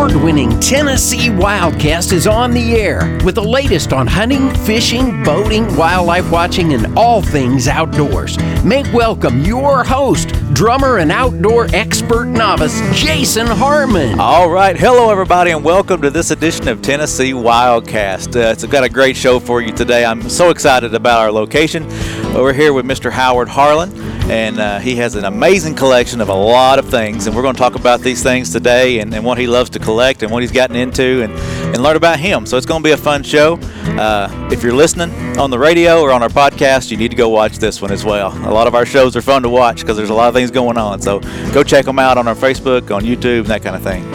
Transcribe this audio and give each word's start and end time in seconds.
award 0.00 0.24
winning 0.24 0.58
Tennessee 0.60 1.28
Wildcast 1.28 2.12
is 2.14 2.26
on 2.26 2.52
the 2.52 2.74
air 2.74 3.18
with 3.22 3.34
the 3.34 3.42
latest 3.42 3.92
on 3.92 4.06
hunting, 4.06 4.48
fishing, 4.64 5.22
boating, 5.22 5.76
wildlife 5.76 6.30
watching, 6.30 6.72
and 6.72 6.96
all 6.98 7.20
things 7.20 7.68
outdoors. 7.68 8.38
Make 8.64 8.90
welcome 8.94 9.42
your 9.42 9.84
host, 9.84 10.28
drummer 10.54 10.98
and 10.98 11.12
outdoor 11.12 11.66
expert 11.74 12.24
novice, 12.26 12.80
Jason 12.98 13.46
Harmon. 13.46 14.18
All 14.18 14.48
right. 14.48 14.74
Hello, 14.74 15.10
everybody, 15.10 15.50
and 15.50 15.62
welcome 15.62 16.00
to 16.00 16.08
this 16.08 16.30
edition 16.30 16.68
of 16.68 16.80
Tennessee 16.80 17.32
Wildcast. 17.32 18.36
Uh, 18.36 18.52
it's 18.52 18.64
got 18.64 18.84
a 18.84 18.88
great 18.88 19.18
show 19.18 19.38
for 19.38 19.60
you 19.60 19.70
today. 19.70 20.06
I'm 20.06 20.30
so 20.30 20.48
excited 20.48 20.94
about 20.94 21.20
our 21.20 21.30
location. 21.30 21.86
We're 22.32 22.54
here 22.54 22.72
with 22.72 22.86
Mr. 22.86 23.10
Howard 23.10 23.48
Harlan, 23.48 23.90
and 24.30 24.60
uh, 24.60 24.78
he 24.78 24.94
has 24.94 25.16
an 25.16 25.24
amazing 25.24 25.74
collection 25.74 26.20
of 26.20 26.28
a 26.28 26.34
lot 26.34 26.78
of 26.78 26.88
things, 26.88 27.26
and 27.26 27.34
we're 27.34 27.42
going 27.42 27.54
to 27.54 27.58
talk 27.58 27.74
about 27.74 28.00
these 28.00 28.22
things 28.22 28.52
today 28.52 29.00
and, 29.00 29.12
and 29.12 29.24
what 29.24 29.38
he 29.38 29.48
loves 29.48 29.70
to 29.70 29.80
collect 29.80 30.22
and 30.22 30.30
what 30.30 30.40
he's 30.40 30.52
gotten 30.52 30.76
into 30.76 31.22
and, 31.22 31.32
and 31.34 31.82
learn 31.82 31.96
about 31.96 32.20
him. 32.20 32.46
So 32.46 32.56
it's 32.56 32.64
going 32.64 32.80
to 32.80 32.86
be 32.86 32.92
a 32.92 32.96
fun 32.96 33.24
show. 33.24 33.58
Uh, 33.98 34.48
if 34.52 34.62
you're 34.62 34.72
listening 34.72 35.10
on 35.36 35.50
the 35.50 35.58
radio 35.58 36.00
or 36.00 36.12
on 36.12 36.22
our 36.22 36.28
podcast, 36.28 36.92
you 36.92 36.96
need 36.96 37.10
to 37.10 37.16
go 37.16 37.28
watch 37.28 37.58
this 37.58 37.82
one 37.82 37.90
as 37.90 38.04
well. 38.04 38.28
A 38.48 38.54
lot 38.54 38.68
of 38.68 38.76
our 38.76 38.86
shows 38.86 39.16
are 39.16 39.22
fun 39.22 39.42
to 39.42 39.48
watch 39.48 39.80
because 39.80 39.96
there's 39.96 40.10
a 40.10 40.14
lot 40.14 40.28
of 40.28 40.34
things 40.34 40.52
going 40.52 40.78
on. 40.78 41.02
So 41.02 41.18
go 41.52 41.64
check 41.64 41.84
them 41.84 41.98
out 41.98 42.16
on 42.16 42.28
our 42.28 42.36
Facebook, 42.36 42.94
on 42.94 43.02
YouTube, 43.02 43.40
and 43.40 43.48
that 43.48 43.64
kind 43.64 43.74
of 43.74 43.82
thing. 43.82 44.08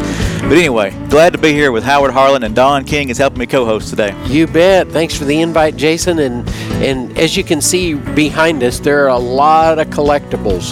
But 0.48 0.60
anyway, 0.60 0.92
glad 1.10 1.34
to 1.34 1.40
be 1.40 1.54
here 1.54 1.72
with 1.72 1.84
Howard 1.84 2.12
Harlan 2.12 2.44
and 2.44 2.56
Don 2.56 2.86
King 2.86 3.10
is 3.10 3.18
helping 3.18 3.40
me 3.40 3.48
co-host 3.48 3.90
today. 3.90 4.16
You 4.28 4.46
bet. 4.46 4.88
Thanks 4.90 5.18
for 5.18 5.26
the 5.26 5.42
invite, 5.42 5.76
Jason. 5.76 6.20
And 6.20 6.48
and 6.84 7.18
as 7.18 7.36
you 7.38 7.44
can 7.44 7.62
see 7.62 7.94
behind 7.94 8.64
us, 8.64 8.80
there 8.80 9.04
are 9.06 9.10
a 9.10 9.18
lot 9.20 9.80
of 9.80 9.88
collectibles. 9.88 10.72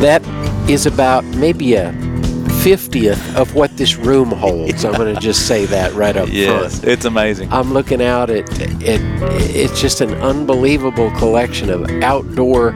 That 0.00 0.22
is 0.68 0.86
about 0.86 1.24
maybe 1.24 1.74
a 1.74 1.92
50th 2.62 3.36
of 3.36 3.54
what 3.54 3.76
this 3.76 3.96
room 3.96 4.30
holds. 4.30 4.84
I'm 4.84 4.94
going 4.94 5.14
to 5.14 5.20
just 5.20 5.46
say 5.46 5.64
that 5.66 5.92
right 5.94 6.16
up 6.16 6.28
Yes, 6.30 6.80
front. 6.80 6.92
it's 6.92 7.04
amazing. 7.04 7.52
I'm 7.52 7.72
looking 7.72 8.02
out 8.02 8.30
at 8.30 8.44
it. 8.60 8.68
It's 8.82 9.80
just 9.80 10.00
an 10.00 10.12
unbelievable 10.14 11.10
collection 11.12 11.70
of 11.70 11.88
outdoor 12.02 12.72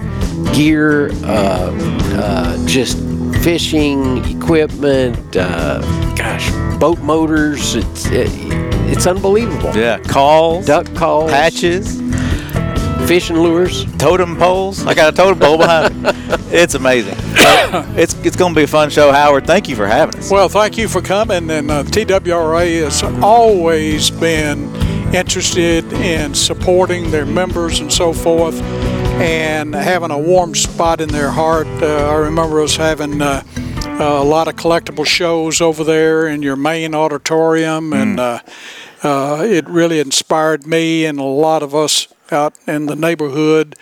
gear, 0.55 1.11
uh, 1.25 1.71
uh, 2.15 2.67
just 2.67 2.97
fishing 3.43 4.25
equipment. 4.37 5.37
Uh, 5.37 5.81
gosh, 6.15 6.51
boat 6.79 7.01
motors. 7.01 7.75
It's 7.75 8.07
it, 8.07 8.29
it's 8.89 9.07
unbelievable. 9.07 9.77
Yeah, 9.77 9.99
calls, 10.01 10.65
Duck 10.67 10.87
calls, 10.95 11.31
patches, 11.31 12.01
fishing 13.13 13.37
lures. 13.37 13.85
totem 13.99 14.35
poles. 14.39 14.87
I 14.87 14.95
got 14.95 15.13
a 15.13 15.15
totem 15.15 15.39
pole 15.39 15.59
behind 15.59 16.03
me. 16.03 16.11
It's 16.51 16.75
amazing. 16.75 17.15
It's 17.97 18.15
it's 18.27 18.37
going 18.37 18.55
to 18.55 18.59
be 18.59 18.65
a 18.65 18.67
fun 18.67 18.89
show, 18.91 19.11
Howard. 19.13 19.47
Thank 19.47 19.69
you 19.69 19.77
for 19.77 19.87
having 19.87 20.19
us. 20.19 20.31
Well, 20.31 20.49
thank 20.51 20.79
you 20.79 20.87
for 20.89 21.01
coming. 21.03 21.51
And 21.51 21.71
uh, 21.71 21.83
TWRA 21.85 22.85
has 22.85 23.03
always 23.23 24.11
been 24.11 24.75
interested 25.15 25.91
in 25.95 26.35
supporting 26.35 27.11
their 27.11 27.25
members 27.25 27.81
and 27.81 27.91
so 27.91 28.13
forth, 28.15 28.61
and 29.21 29.75
having 29.75 30.11
a 30.11 30.19
warm 30.19 30.55
spot 30.55 31.01
in 31.01 31.09
their 31.09 31.31
heart. 31.31 31.67
Uh, 31.83 32.11
I 32.11 32.15
remember 32.17 32.63
us 32.63 32.77
having. 32.77 33.21
Uh, 33.21 33.43
a 33.85 34.25
lot 34.25 34.49
of 34.49 34.57
collectible 34.57 35.07
shows 35.07 35.61
over 35.61 35.85
there 35.85 36.27
in 36.27 36.43
your 36.43 36.57
main 36.57 36.95
auditorium, 36.95 37.93
and 37.93 38.19
uh, 39.03 39.43
it 39.45 39.69
really 39.69 40.01
inspired 40.01 40.67
me 40.67 41.05
and 41.05 41.19
a 41.19 41.25
lot 41.25 41.63
of 41.63 41.75
us 41.75 42.09
out 42.31 42.55
in 42.67 42.87
the 42.87 42.97
neighborhood 42.97 43.77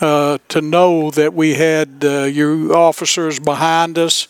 uh, 0.00 0.38
to 0.48 0.60
know 0.60 1.10
that 1.10 1.32
we 1.34 1.54
had 1.54 2.04
uh, 2.04 2.24
your 2.24 2.76
officers 2.76 3.38
behind 3.38 3.98
us 3.98 4.28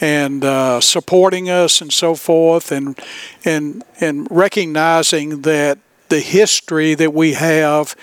and 0.00 0.44
uh, 0.44 0.80
supporting 0.80 1.48
us 1.48 1.80
and 1.80 1.92
so 1.92 2.14
forth, 2.14 2.72
and 2.72 2.98
and 3.44 3.84
and 4.00 4.26
recognizing 4.30 5.42
that 5.42 5.78
the 6.08 6.20
history 6.20 6.94
that 6.94 7.14
we 7.14 7.34
have 7.34 7.94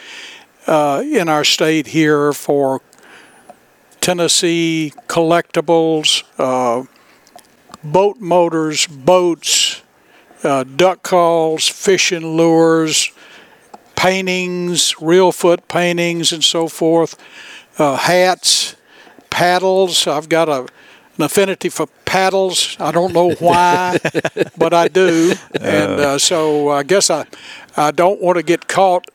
uh, 0.67 1.03
in 1.05 1.27
our 1.27 1.43
state 1.43 1.87
here 1.87 2.31
for 2.31 2.81
Tennessee 3.99 4.93
collectibles, 5.07 6.23
uh, 6.37 6.85
boat 7.83 8.19
motors, 8.19 8.87
boats, 8.87 9.80
uh, 10.43 10.63
duck 10.63 11.03
calls, 11.03 11.67
fishing 11.67 12.35
lures, 12.37 13.11
paintings, 13.95 14.95
Reelfoot 14.95 15.67
paintings, 15.67 16.31
and 16.31 16.43
so 16.43 16.67
forth, 16.67 17.15
uh, 17.77 17.95
hats, 17.95 18.75
paddles. 19.29 20.07
I've 20.07 20.29
got 20.29 20.49
a, 20.49 20.61
an 21.17 21.23
affinity 21.23 21.69
for 21.69 21.87
paddles. 22.05 22.75
I 22.79 22.91
don't 22.91 23.13
know 23.13 23.31
why, 23.33 23.99
but 24.57 24.73
I 24.73 24.87
do. 24.87 25.33
And 25.59 25.91
uh, 25.99 26.17
so 26.17 26.69
I 26.69 26.83
guess 26.83 27.09
I, 27.09 27.25
I 27.77 27.91
don't 27.91 28.21
want 28.21 28.37
to 28.37 28.43
get 28.43 28.67
caught 28.67 29.09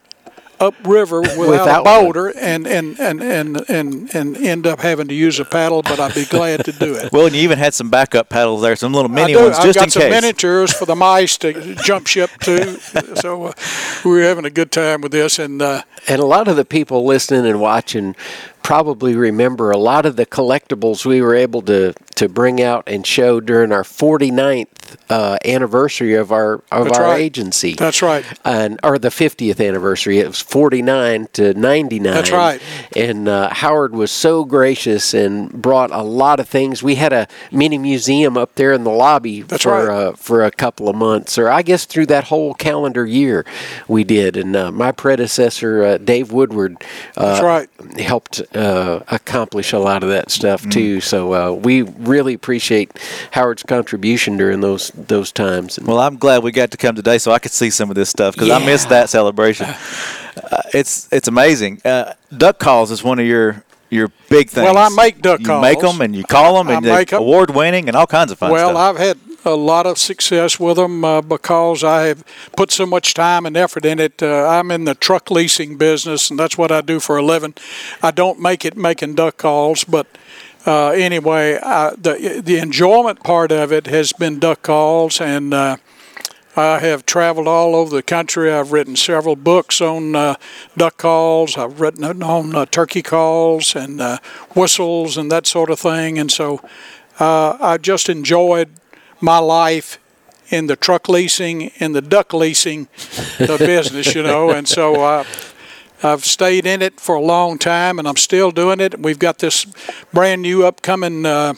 upriver 0.60 1.20
without, 1.20 1.38
Without 1.48 1.80
a 1.80 1.84
boulder 1.84 2.28
and, 2.38 2.66
and, 2.66 2.98
and, 2.98 3.22
and, 3.22 3.68
and, 3.68 4.14
and 4.14 4.36
end 4.36 4.66
up 4.66 4.80
having 4.80 5.08
to 5.08 5.14
use 5.14 5.38
a 5.38 5.44
paddle, 5.44 5.82
but 5.82 5.98
I'd 6.00 6.14
be 6.14 6.24
glad 6.24 6.64
to 6.64 6.72
do 6.72 6.94
it. 6.94 7.12
Well, 7.16 7.26
and 7.26 7.34
you 7.34 7.42
even 7.42 7.58
had 7.58 7.72
some 7.72 7.88
backup 7.88 8.28
paddles 8.28 8.60
there, 8.62 8.76
some 8.76 8.92
little 8.92 9.08
mini 9.08 9.34
I 9.34 9.38
do. 9.38 9.44
ones, 9.44 9.56
I've 9.58 9.64
just 9.64 9.78
got 9.78 9.90
some 9.92 10.02
case. 10.02 10.10
miniatures 10.10 10.72
for 10.72 10.84
the 10.84 10.94
mice 10.96 11.38
to 11.38 11.74
jump 11.76 12.06
ship 12.06 12.30
to. 12.40 12.78
So 13.16 13.44
uh, 13.44 13.52
we 14.04 14.10
were 14.10 14.22
having 14.22 14.44
a 14.44 14.50
good 14.50 14.70
time 14.70 15.00
with 15.00 15.12
this, 15.12 15.38
and 15.38 15.62
uh, 15.62 15.82
And 16.08 16.20
a 16.20 16.26
lot 16.26 16.48
of 16.48 16.56
the 16.56 16.64
people 16.64 17.04
listening 17.06 17.46
and 17.46 17.60
watching 17.60 18.14
probably 18.66 19.14
remember 19.14 19.70
a 19.70 19.76
lot 19.78 20.04
of 20.04 20.16
the 20.16 20.26
collectibles 20.26 21.06
we 21.06 21.22
were 21.22 21.36
able 21.36 21.62
to, 21.62 21.92
to 22.16 22.28
bring 22.28 22.60
out 22.60 22.82
and 22.88 23.06
show 23.06 23.38
during 23.38 23.70
our 23.70 23.84
49th 23.84 24.66
uh, 25.08 25.38
anniversary 25.44 26.14
of 26.14 26.32
our 26.32 26.54
of 26.72 26.86
That's 26.86 26.98
our 26.98 27.04
right. 27.04 27.20
agency. 27.20 27.74
that's 27.74 28.02
right. 28.02 28.24
and 28.44 28.78
or 28.82 28.98
the 28.98 29.08
50th 29.08 29.64
anniversary. 29.66 30.18
It 30.18 30.26
was 30.28 30.40
49 30.40 31.28
to 31.34 31.54
99. 31.54 32.12
That's 32.12 32.30
right. 32.30 32.60
And 32.96 33.28
uh, 33.28 33.52
Howard 33.52 33.94
was 33.94 34.10
so 34.10 34.44
gracious 34.44 35.12
and 35.14 35.50
brought 35.50 35.90
a 35.92 36.02
lot 36.02 36.40
of 36.40 36.48
things. 36.48 36.82
We 36.82 36.96
had 36.96 37.12
a 37.12 37.26
mini 37.52 37.78
museum 37.78 38.36
up 38.36 38.54
there 38.56 38.72
in 38.72 38.84
the 38.84 38.90
lobby 38.90 39.42
That's 39.42 39.62
for 39.64 39.86
right. 39.86 39.88
uh, 39.88 40.12
for 40.12 40.44
a 40.44 40.50
couple 40.50 40.88
of 40.88 40.96
months, 40.96 41.36
or 41.38 41.48
I 41.48 41.62
guess 41.62 41.84
through 41.84 42.06
that 42.06 42.24
whole 42.24 42.54
calendar 42.54 43.04
year, 43.06 43.44
we 43.88 44.02
did. 44.04 44.36
And 44.36 44.54
uh, 44.56 44.70
my 44.72 44.92
predecessor, 44.92 45.82
uh, 45.84 45.98
Dave 45.98 46.30
Woodward, 46.32 46.76
uh, 47.16 47.40
That's 47.40 47.42
right. 47.42 48.00
helped 48.00 48.40
uh, 48.56 49.02
accomplish 49.08 49.72
a 49.72 49.78
lot 49.78 50.02
of 50.02 50.08
that 50.08 50.30
stuff 50.30 50.62
Mm. 50.64 50.72
too. 50.72 51.00
So 51.00 51.34
uh, 51.34 51.52
we 51.52 51.82
really 51.82 52.34
appreciate 52.34 52.90
Howard's 53.32 53.62
contribution 53.62 54.36
during 54.36 54.60
those 54.60 54.90
those 54.94 55.30
times. 55.32 55.78
And 55.78 55.86
Well, 55.86 56.00
I'm 56.00 56.16
glad 56.16 56.42
we 56.42 56.50
got 56.52 56.70
to 56.72 56.76
come 56.76 56.94
today 56.96 57.18
so 57.18 57.32
I 57.32 57.38
could 57.38 57.52
see 57.52 57.70
some 57.70 57.90
of 57.90 57.96
this 57.96 58.08
stuff 58.10 58.34
because 58.34 58.50
I 58.50 58.64
missed 58.64 58.88
that 58.88 59.08
celebration. 59.10 59.68
Uh, 60.36 60.60
it's 60.74 61.08
it's 61.10 61.28
amazing. 61.28 61.80
Uh, 61.82 62.12
duck 62.36 62.58
calls 62.58 62.90
is 62.90 63.02
one 63.02 63.18
of 63.18 63.24
your 63.26 63.64
your 63.88 64.08
big 64.28 64.50
things. 64.50 64.66
Well, 64.66 64.76
I 64.76 64.90
make 64.90 65.22
duck 65.22 65.42
calls. 65.42 65.56
you 65.64 65.70
make 65.70 65.80
them 65.80 66.00
and 66.02 66.14
you 66.14 66.24
call 66.24 66.58
them 66.58 66.68
I 66.68 66.74
and 66.74 66.84
they're 66.84 67.18
award 67.18 67.50
winning 67.54 67.88
and 67.88 67.96
all 67.96 68.06
kinds 68.06 68.30
of 68.32 68.38
fun 68.38 68.50
Well, 68.50 68.68
stuff. 68.68 68.76
I've 68.76 68.98
had 68.98 69.18
a 69.44 69.54
lot 69.54 69.86
of 69.86 69.98
success 69.98 70.58
with 70.58 70.76
them 70.76 71.04
uh, 71.04 71.20
because 71.20 71.84
I 71.84 72.06
have 72.06 72.24
put 72.56 72.72
so 72.72 72.86
much 72.86 73.14
time 73.14 73.46
and 73.46 73.56
effort 73.56 73.84
in 73.84 73.98
it. 73.98 74.22
Uh, 74.22 74.46
I'm 74.48 74.70
in 74.70 74.84
the 74.84 74.94
truck 74.94 75.30
leasing 75.30 75.76
business, 75.76 76.30
and 76.30 76.38
that's 76.38 76.58
what 76.58 76.72
I 76.72 76.80
do 76.80 77.00
for 77.00 77.16
a 77.16 77.22
living. 77.22 77.54
I 78.02 78.10
don't 78.10 78.40
make 78.40 78.64
it 78.64 78.76
making 78.76 79.14
duck 79.14 79.36
calls, 79.36 79.84
but 79.84 80.06
uh, 80.66 80.88
anyway, 80.90 81.58
I, 81.62 81.90
the 81.96 82.42
the 82.44 82.58
enjoyment 82.58 83.22
part 83.22 83.52
of 83.52 83.72
it 83.72 83.86
has 83.86 84.12
been 84.12 84.40
duck 84.40 84.62
calls, 84.62 85.20
and 85.20 85.54
uh, 85.54 85.76
I 86.56 86.80
have 86.80 87.06
traveled 87.06 87.46
all 87.46 87.76
over 87.76 87.94
the 87.94 88.02
country. 88.02 88.52
I've 88.52 88.72
written 88.72 88.96
several 88.96 89.36
books 89.36 89.80
on 89.80 90.16
uh, 90.16 90.34
duck 90.76 90.96
calls. 90.96 91.56
I've 91.56 91.80
written 91.80 92.22
on 92.22 92.56
uh, 92.56 92.66
turkey 92.66 93.02
calls 93.02 93.76
and 93.76 94.00
whistles 94.54 95.16
and 95.16 95.30
that 95.30 95.46
sort 95.46 95.70
of 95.70 95.78
thing. 95.78 96.18
And 96.18 96.32
so 96.32 96.62
I 97.20 97.76
just 97.76 98.08
enjoyed 98.08 98.70
my 99.20 99.38
life 99.38 99.98
in 100.50 100.66
the 100.68 100.76
truck 100.76 101.08
leasing 101.08 101.72
and 101.80 101.94
the 101.94 102.02
duck 102.02 102.32
leasing 102.32 102.88
the 103.38 103.56
business, 103.58 104.14
you 104.14 104.22
know. 104.22 104.50
And 104.50 104.68
so 104.68 105.02
uh, 105.02 105.24
I've 106.02 106.24
stayed 106.24 106.66
in 106.66 106.82
it 106.82 107.00
for 107.00 107.14
a 107.16 107.20
long 107.20 107.58
time, 107.58 107.98
and 107.98 108.06
I'm 108.06 108.16
still 108.16 108.50
doing 108.50 108.80
it. 108.80 109.00
We've 109.00 109.18
got 109.18 109.38
this 109.38 109.66
brand 110.12 110.42
new 110.42 110.64
upcoming 110.64 111.26
uh, 111.26 111.54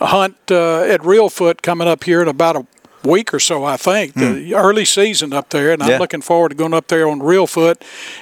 hunt 0.00 0.36
uh, 0.50 0.82
at 0.82 1.00
Reelfoot 1.00 1.62
coming 1.62 1.88
up 1.88 2.04
here 2.04 2.20
in 2.20 2.28
about 2.28 2.56
a 2.56 2.66
week 3.02 3.32
or 3.32 3.40
so, 3.40 3.64
I 3.64 3.78
think. 3.78 4.12
The 4.14 4.54
early 4.54 4.84
season 4.84 5.32
up 5.32 5.48
there, 5.50 5.72
and 5.72 5.80
Yeah. 5.82 5.94
I'm 5.94 6.00
looking 6.00 6.20
forward 6.20 6.50
to 6.50 6.54
going 6.54 6.74
up 6.74 6.88
there 6.88 7.08
on 7.08 7.20
Reelfoot 7.20 7.76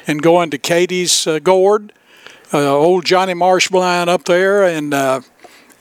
and 0.07 0.23
going 0.23 0.51
to 0.51 0.59
Katie's 0.59 1.27
uh, 1.27 1.41
Gourd, 1.41 1.93
uh, 2.55 2.73
old 2.77 3.05
Johnny 3.05 3.35
Marsh 3.35 3.69
blind 3.69 4.09
up 4.09 4.25
there, 4.27 4.63
and 4.63 4.95
uh, 4.95 5.21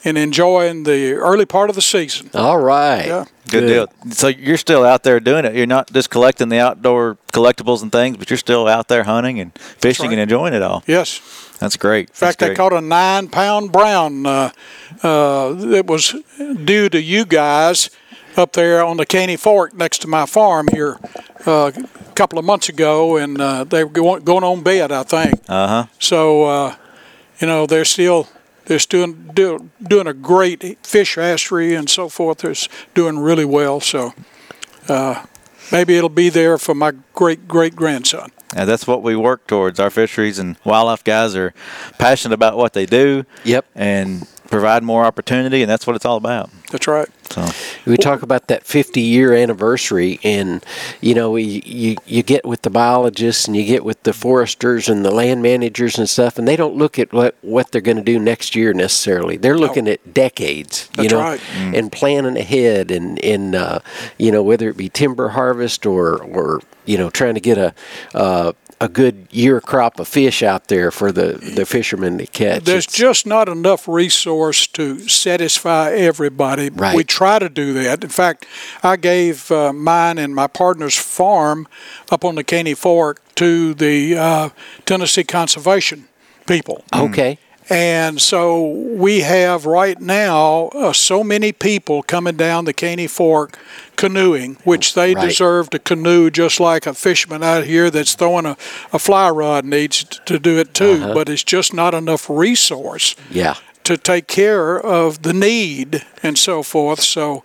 and 0.04 0.18
enjoying 0.18 0.84
the 0.84 1.14
early 1.14 1.46
part 1.46 1.70
of 1.70 1.76
the 1.76 1.82
season. 1.82 2.30
All 2.34 2.60
right. 2.60 3.08
Yeah. 3.08 3.26
Good, 3.50 3.68
deal. 3.68 3.88
So 4.12 4.28
you're 4.28 4.58
still 4.58 4.84
out 4.84 5.04
there 5.04 5.20
doing 5.20 5.46
it. 5.46 5.56
You're 5.56 5.66
not 5.66 5.92
just 5.92 6.10
collecting 6.10 6.50
the 6.50 6.60
outdoor 6.60 7.18
collectibles 7.34 7.82
and 7.82 7.92
things, 7.92 8.18
but 8.18 8.30
you're 8.30 8.38
still 8.38 8.68
out 8.68 8.90
there 8.90 9.04
hunting 9.04 9.40
and 9.40 9.58
fishing 9.58 10.08
right. 10.08 10.14
and 10.14 10.22
enjoying 10.22 10.54
it 10.54 10.62
all. 10.62 10.84
Yes. 10.86 11.22
That's 11.60 11.78
great. 11.78 12.10
In 12.10 12.16
fact, 12.16 12.44
I 12.44 12.54
caught 12.54 12.74
a 12.74 12.82
nine 12.82 13.30
pound 13.30 13.72
brown 13.72 14.26
uh, 14.26 14.52
uh, 15.02 15.54
that 15.54 15.88
was 15.88 16.16
due 16.38 16.90
to 16.90 17.02
you 17.02 17.26
guys 17.26 17.90
up 18.36 18.54
there 18.54 18.84
on 18.84 18.98
the 18.98 19.06
Caney 19.06 19.36
Fork 19.36 19.74
next 19.74 20.00
to 20.00 20.08
my 20.08 20.26
farm 20.28 20.68
here 20.72 21.00
uh, 21.48 21.72
a 21.76 22.14
couple 22.14 22.38
of 22.38 22.46
months 22.46 22.70
ago, 22.70 23.18
and 23.18 23.42
uh, 23.42 23.64
they 23.64 23.84
were 23.84 23.90
going, 23.90 24.24
going 24.24 24.44
on 24.44 24.62
bed, 24.62 24.92
I 24.92 25.04
think. 25.04 25.34
Uh 25.50 25.68
huh. 25.68 25.86
So, 26.00 26.44
uh, 26.44 26.76
you 27.40 27.48
know, 27.48 27.66
they're 27.66 27.86
still 27.86 28.28
they're 28.68 28.80
still 28.80 29.08
do, 29.12 29.69
doing 29.81 30.08
a 30.08 30.14
great 30.14 30.86
fish 30.86 31.16
hatchery 31.16 31.74
and 31.74 31.90
so 31.90 32.10
forth. 32.10 32.40
They're 32.40 32.54
doing 32.94 33.19
really 33.19 33.46
well. 33.46 33.80
So, 33.80 34.14
uh, 34.88 35.25
maybe 35.72 35.98
it'll 35.98 36.10
be 36.10 36.30
there 36.30 36.58
for 36.58 36.75
my 36.75 36.94
great 37.14 37.48
great 37.48 37.75
grandson. 37.75 38.31
And 38.56 38.69
that's 38.69 38.88
what 38.88 39.04
we 39.04 39.16
work 39.16 39.48
towards. 39.48 39.80
Our 39.80 39.90
fisheries 39.90 40.40
and 40.40 40.56
wildlife 40.64 41.04
guys 41.04 41.36
are 41.36 41.54
passionate 41.98 42.34
about 42.34 42.56
what 42.56 42.74
they 42.74 42.86
do. 42.86 43.25
Yep. 43.44 43.66
And 43.75 44.28
provide 44.48 44.84
more 44.84 45.06
opportunity, 45.06 45.62
and 45.62 45.70
that's 45.70 45.86
what 45.86 45.96
it's 45.96 46.06
all 46.06 46.18
about. 46.18 46.50
That's 46.72 46.88
right. 46.88 47.08
So, 47.30 47.46
We 47.86 47.98
talk 47.98 48.22
about 48.24 48.48
that 48.48 48.64
50 48.64 49.02
year 49.02 49.34
anniversary, 49.34 50.20
and 50.24 50.66
you 51.02 51.14
know, 51.14 51.36
you, 51.36 51.62
you 51.66 51.96
you 52.06 52.24
get 52.24 52.46
with 52.46 52.62
the 52.62 52.70
biologists 52.70 53.48
and 53.48 53.56
you 53.56 53.66
get 53.66 53.84
with 53.84 54.02
the 54.04 54.14
foresters 54.14 54.90
and 54.90 55.04
the 55.06 55.12
land 55.12 55.42
managers 55.42 55.98
and 55.98 56.10
stuff, 56.10 56.38
and 56.38 56.48
they 56.48 56.56
don't 56.56 56.76
look 56.76 56.98
at 56.98 57.14
what 57.14 57.36
what 57.42 57.72
they're 57.72 57.82
going 57.82 57.98
to 57.98 58.04
do 58.04 58.20
next 58.20 58.56
year 58.56 58.74
necessarily. 58.74 59.38
They're 59.38 59.58
looking 59.58 59.88
at 59.88 60.14
decades, 60.14 60.90
you 60.98 61.04
That's 61.04 61.14
know, 61.14 61.20
right. 61.20 61.42
and 61.76 61.92
planning 61.92 62.38
ahead, 62.38 62.92
and 62.92 63.20
and 63.24 63.56
uh, 63.56 63.80
you 64.18 64.32
know 64.32 64.44
whether 64.44 64.70
it 64.70 64.78
be 64.78 64.90
timber 64.90 65.30
harvest 65.30 65.86
or 65.86 66.22
or 66.24 66.62
you 66.86 66.98
know 66.98 67.10
trying 67.10 67.36
to 67.36 67.42
get 67.42 67.58
a. 67.58 67.74
Uh, 68.14 68.54
a 68.80 68.88
good 68.88 69.28
year 69.32 69.60
crop 69.60 70.00
of 70.00 70.08
fish 70.08 70.44
out 70.44 70.68
there 70.68 70.92
for 70.92 71.12
the, 71.12 71.34
the 71.56 71.66
fishermen 71.66 72.18
to 72.20 72.28
catch. 72.28 72.64
There's 72.64 72.84
It's- 72.86 72.96
just 72.96 73.26
not 73.26 73.50
enough 73.50 73.88
resource 73.88 74.68
to 74.68 75.00
satisfy 75.10 75.92
everybody. 75.94 76.70
Right. 76.70 76.96
We 76.96 77.04
try 77.04 77.40
to 77.40 77.50
do 77.50 77.74
that. 77.74 78.04
In 78.04 78.10
fact, 78.10 78.46
I 78.84 78.96
gave 78.98 79.50
uh, 79.52 79.74
mine 79.74 80.18
and 80.20 80.36
my 80.36 80.48
partner's 80.48 80.96
farm 80.96 81.68
up 82.12 82.24
on 82.24 82.36
the 82.36 82.44
Caney 82.44 82.76
Fork 82.76 83.22
to 83.36 83.74
the 83.74 84.16
uh, 84.18 84.50
Tennessee 84.86 85.24
Conservation 85.24 86.08
people. 86.46 86.84
okay. 86.94 87.40
And 87.69 88.22
so 88.22 88.66
we 88.69 89.22
have 89.22 89.66
right 89.66 90.00
now 90.00 90.68
uh, 90.74 90.94
so 90.94 91.24
many 91.24 91.52
people 91.52 92.02
coming 92.04 92.38
down 92.38 92.66
the 92.66 92.74
Caney 92.74 93.08
Fork 93.08 93.60
canoeing, 93.98 94.56
which 94.64 94.94
they 94.94 95.14
Right. 95.14 95.28
deserve 95.28 95.69
to 95.72 95.80
canoe 95.80 96.30
just 96.30 96.60
like 96.60 96.86
a 96.88 96.94
fisherman 96.94 97.44
out 97.44 97.66
here 97.66 97.90
that's 97.90 98.14
throwing 98.14 98.46
a, 98.46 98.56
a 98.94 99.00
fly 99.00 99.30
rod 99.30 99.66
needs 99.66 100.04
to 100.25 100.40
do 100.40 100.58
it 100.60 100.74
too. 100.74 101.00
Uh-huh. 101.04 101.14
But 101.14 101.30
it's 101.30 101.44
just 101.44 101.74
not 101.74 101.94
enough 101.94 102.30
resource 102.30 103.16
Yeah. 103.30 103.56
to 103.84 103.98
take 103.98 104.28
care 104.28 104.80
of 104.80 105.24
the 105.24 105.34
need 105.34 106.06
and 106.24 106.38
so 106.38 106.64
forth. 106.64 107.02
So 107.02 107.44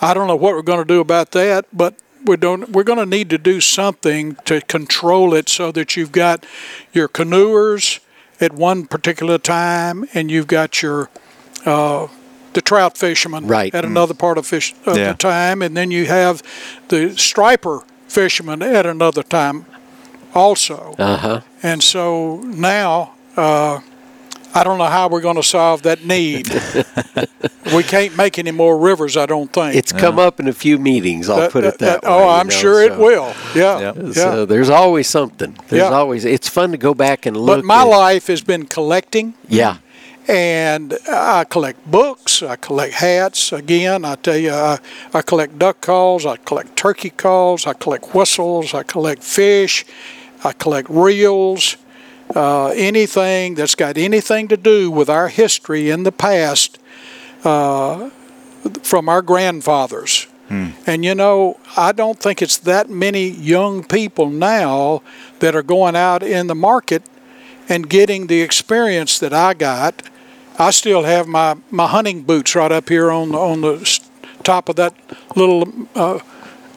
I 0.00 0.12
don't 0.12 0.26
know 0.26 0.36
what 0.36 0.54
we're 0.54 0.62
going 0.62 0.80
to 0.80 0.84
do 0.94 1.00
about 1.00 1.30
that, 1.32 1.64
but 1.72 1.94
we 2.24 2.36
don't. 2.36 2.68
We're 2.70 2.84
going 2.84 2.98
to 2.98 3.06
need 3.06 3.30
to 3.30 3.38
do 3.38 3.60
something 3.60 4.36
to 4.44 4.60
control 4.62 5.34
it 5.34 5.48
so 5.48 5.72
that 5.72 5.96
you've 5.96 6.12
got 6.12 6.44
your 6.92 7.08
canoers 7.08 7.98
at 8.42 8.52
one 8.52 8.86
particular 8.86 9.38
time, 9.38 10.04
and 10.14 10.30
you've 10.30 10.46
got 10.46 10.82
your 10.82 11.08
uh, 11.64 12.08
the 12.54 12.60
trout 12.60 12.98
fishermen 12.98 13.46
Right. 13.46 13.74
at 13.74 13.84
another 13.84 14.14
part 14.14 14.36
of 14.36 14.46
fish 14.46 14.74
of 14.84 14.96
Yeah. 14.98 15.12
the 15.12 15.14
time, 15.18 15.62
and 15.62 15.76
then 15.76 15.90
you 15.90 16.06
have 16.06 16.42
the 16.88 17.16
striper 17.16 17.82
fishermen 18.08 18.62
at 18.62 18.84
another 18.84 19.22
time, 19.22 19.64
also. 20.34 20.94
Uh 20.98 21.16
huh. 21.16 21.40
And 21.62 21.82
so 21.82 22.40
now, 22.44 23.12
uh, 23.36 23.80
I 24.54 24.64
don't 24.64 24.78
know 24.78 24.84
how 24.86 25.08
we're 25.08 25.20
going 25.22 25.36
to 25.36 25.42
solve 25.42 25.82
that 25.82 26.04
need. 26.04 26.48
we 27.74 27.82
can't 27.82 28.16
make 28.16 28.38
any 28.38 28.50
more 28.50 28.78
rivers, 28.78 29.16
I 29.16 29.26
don't 29.26 29.52
think. 29.52 29.74
It's 29.76 29.92
come 29.92 30.18
up 30.18 30.40
in 30.40 30.48
a 30.48 30.52
few 30.52 30.78
meetings. 30.78 31.28
I'll 31.28 31.38
That- 31.40 31.52
put 31.52 31.64
it 31.64 31.78
that, 31.78 32.02
that- 32.02 32.08
oh, 32.10 32.18
way. 32.18 32.24
Oh, 32.24 32.28
I'm 32.28 32.48
know, 32.48 32.54
sure 32.54 32.82
it 32.82 32.98
will. 32.98 33.32
Yeah, 33.54 33.80
Yep. 33.80 33.96
yeah. 33.98 34.12
So 34.12 34.46
there's 34.46 34.70
always 34.70 35.08
something. 35.08 35.56
There's 35.68 35.82
Yeah. 35.82 35.88
always. 35.90 36.24
It's 36.24 36.48
fun 36.48 36.70
to 36.72 36.78
go 36.78 36.92
back 36.94 37.24
and 37.26 37.36
look. 37.36 37.58
but 37.58 37.64
my 37.64 37.80
at- 37.82 37.88
life 37.88 38.26
has 38.26 38.42
been 38.42 38.66
collecting, 38.66 39.34
Yeah. 39.48 39.76
and 40.28 40.98
I 41.10 41.44
collect 41.44 41.90
books. 41.90 42.42
I 42.42 42.56
collect 42.56 42.94
hats. 42.94 43.52
Again, 43.52 44.04
I 44.04 44.16
tell 44.16 44.36
you, 44.36 44.52
I, 44.52 44.78
I 45.14 45.22
collect 45.22 45.58
duck 45.58 45.80
calls. 45.80 46.26
I 46.26 46.36
collect 46.36 46.76
turkey 46.76 47.10
calls. 47.10 47.66
I 47.66 47.72
collect 47.72 48.14
whistles. 48.14 48.74
I 48.74 48.82
collect 48.82 49.22
fish. 49.24 49.84
I 50.44 50.52
collect 50.52 50.88
reels. 50.90 51.76
Uh, 52.34 52.68
anything 52.68 53.54
that's 53.54 53.74
got 53.74 53.98
anything 53.98 54.48
to 54.48 54.56
do 54.56 54.90
with 54.90 55.10
our 55.10 55.28
history 55.28 55.90
in 55.90 56.02
the 56.02 56.12
past 56.12 56.78
uh, 57.44 58.08
from 58.82 59.08
our 59.08 59.20
grandfathers. 59.22 60.26
And 60.86 61.04
you 61.04 61.14
know, 61.14 61.58
I 61.76 61.92
don't 61.92 62.18
think 62.18 62.42
it's 62.42 62.58
that 62.58 62.90
many 62.90 63.28
young 63.28 63.84
people 63.84 64.28
now 64.28 65.02
that 65.38 65.54
are 65.54 65.62
going 65.62 65.96
out 65.96 66.22
in 66.22 66.46
the 66.46 66.54
market 66.54 67.02
and 67.68 67.88
getting 67.88 68.26
the 68.26 68.42
experience 68.42 69.18
that 69.20 69.32
I 69.32 69.54
got. 69.54 70.02
I 70.58 70.70
still 70.70 71.04
have 71.04 71.26
my, 71.26 71.56
my 71.70 71.86
hunting 71.86 72.22
boots 72.22 72.54
right 72.54 72.70
up 72.70 72.90
here 72.90 73.10
on 73.10 73.32
the, 73.32 73.38
on 73.38 73.60
the 73.62 74.00
top 74.42 74.68
of 74.68 74.76
that 74.76 74.94
little 75.34 75.66
uh, 75.94 76.18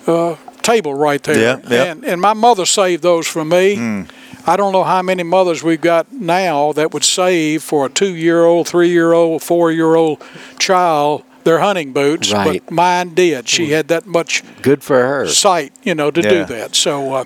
uh, 0.07 0.37
table 0.65 0.93
right 0.93 1.21
there. 1.23 1.39
Yeah, 1.39 1.69
yeah. 1.69 1.83
And, 1.91 2.03
and 2.05 2.21
my 2.21 2.33
mother 2.33 2.65
saved 2.65 3.03
those 3.03 3.27
for 3.27 3.45
me. 3.45 3.75
Hmm. 3.75 4.01
I 4.47 4.57
don't 4.57 4.73
know 4.73 4.83
how 4.83 5.01
many 5.01 5.23
mothers 5.23 5.63
we've 5.63 5.81
got 5.81 6.11
now 6.11 6.71
that 6.73 6.93
would 6.93 7.03
save 7.03 7.63
for 7.63 7.85
a 7.87 7.89
two 7.89 8.13
year 8.15 8.43
old, 8.45 8.67
three 8.67 8.89
year 8.89 9.13
old, 9.13 9.41
four 9.41 9.71
year 9.71 9.95
old 9.95 10.21
child 10.59 11.23
their 11.43 11.59
hunting 11.59 11.93
boots, 11.93 12.31
Right. 12.33 12.63
but 12.65 12.73
mine 12.73 13.13
did. 13.13 13.47
She 13.47 13.69
had 13.71 13.87
that 13.89 14.07
much 14.07 14.43
Good 14.63 14.81
for 14.83 14.97
her. 15.07 15.27
sight, 15.27 15.73
you 15.83 15.93
know, 15.93 16.09
to 16.11 16.21
Yeah. 16.21 16.29
do 16.29 16.45
that. 16.45 16.75
So 16.75 17.13
uh, 17.13 17.23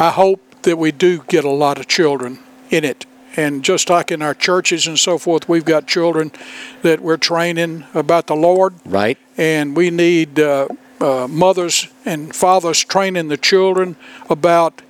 I 0.00 0.10
hope 0.10 0.40
that 0.62 0.76
we 0.78 0.90
do 0.90 1.22
get 1.28 1.44
a 1.44 1.50
lot 1.50 1.78
of 1.78 1.86
children 1.86 2.40
in 2.70 2.84
it. 2.84 3.06
And 3.36 3.62
just 3.62 3.88
like 3.88 4.10
in 4.10 4.20
our 4.22 4.34
churches 4.34 4.86
and 4.88 4.98
so 4.98 5.16
forth, 5.18 5.48
we've 5.48 5.64
got 5.64 5.86
children 5.86 6.32
that 6.82 7.00
we're 7.00 7.18
training 7.18 7.84
about 7.94 8.26
the 8.26 8.34
Lord, 8.34 8.74
Right. 8.84 9.16
and 9.36 9.76
we 9.76 9.90
need 9.90 10.40
uh, 10.40 10.66
uh, 11.00 11.26
mothers 11.28 11.88
and 12.04 12.34
fathers 12.34 12.84
training 12.84 13.28
the 13.28 13.36
children 13.36 13.96
about 14.30 14.82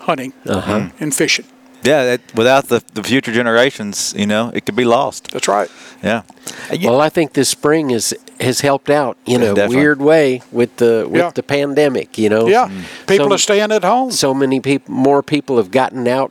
hunting 0.00 0.32
Uh 0.46 0.60
huh. 0.60 0.88
and 1.00 1.14
fishing. 1.14 1.44
yeah, 1.84 2.04
that, 2.04 2.20
without 2.34 2.68
the, 2.68 2.80
the 2.94 3.02
future 3.02 3.32
generations, 3.32 4.14
you 4.16 4.26
know, 4.26 4.50
it 4.54 4.64
could 4.66 4.76
be 4.76 4.84
lost. 4.84 5.30
That's 5.32 5.48
right. 5.48 5.70
Yeah. 6.02 6.22
Well, 6.82 7.00
I 7.00 7.08
think 7.10 7.32
this 7.32 7.48
spring 7.48 7.90
is 7.90 8.14
has 8.40 8.60
helped 8.60 8.88
out 8.90 9.16
in 9.26 9.42
a 9.42 9.46
Definitely. 9.54 9.76
weird 9.76 10.00
way 10.00 10.42
with 10.52 10.76
the 10.76 11.06
with 11.10 11.20
Yeah. 11.20 11.30
the 11.34 11.42
pandemic. 11.42 12.18
You 12.18 12.28
know. 12.30 12.48
Yeah, 12.48 12.68
people 13.06 13.28
So- 13.28 13.34
are 13.34 13.38
staying 13.38 13.72
at 13.72 13.84
home. 13.84 14.10
So 14.12 14.32
many 14.34 14.60
people, 14.60 14.94
more 14.94 15.22
people 15.22 15.56
have 15.56 15.70
gotten 15.70 16.06
out 16.08 16.30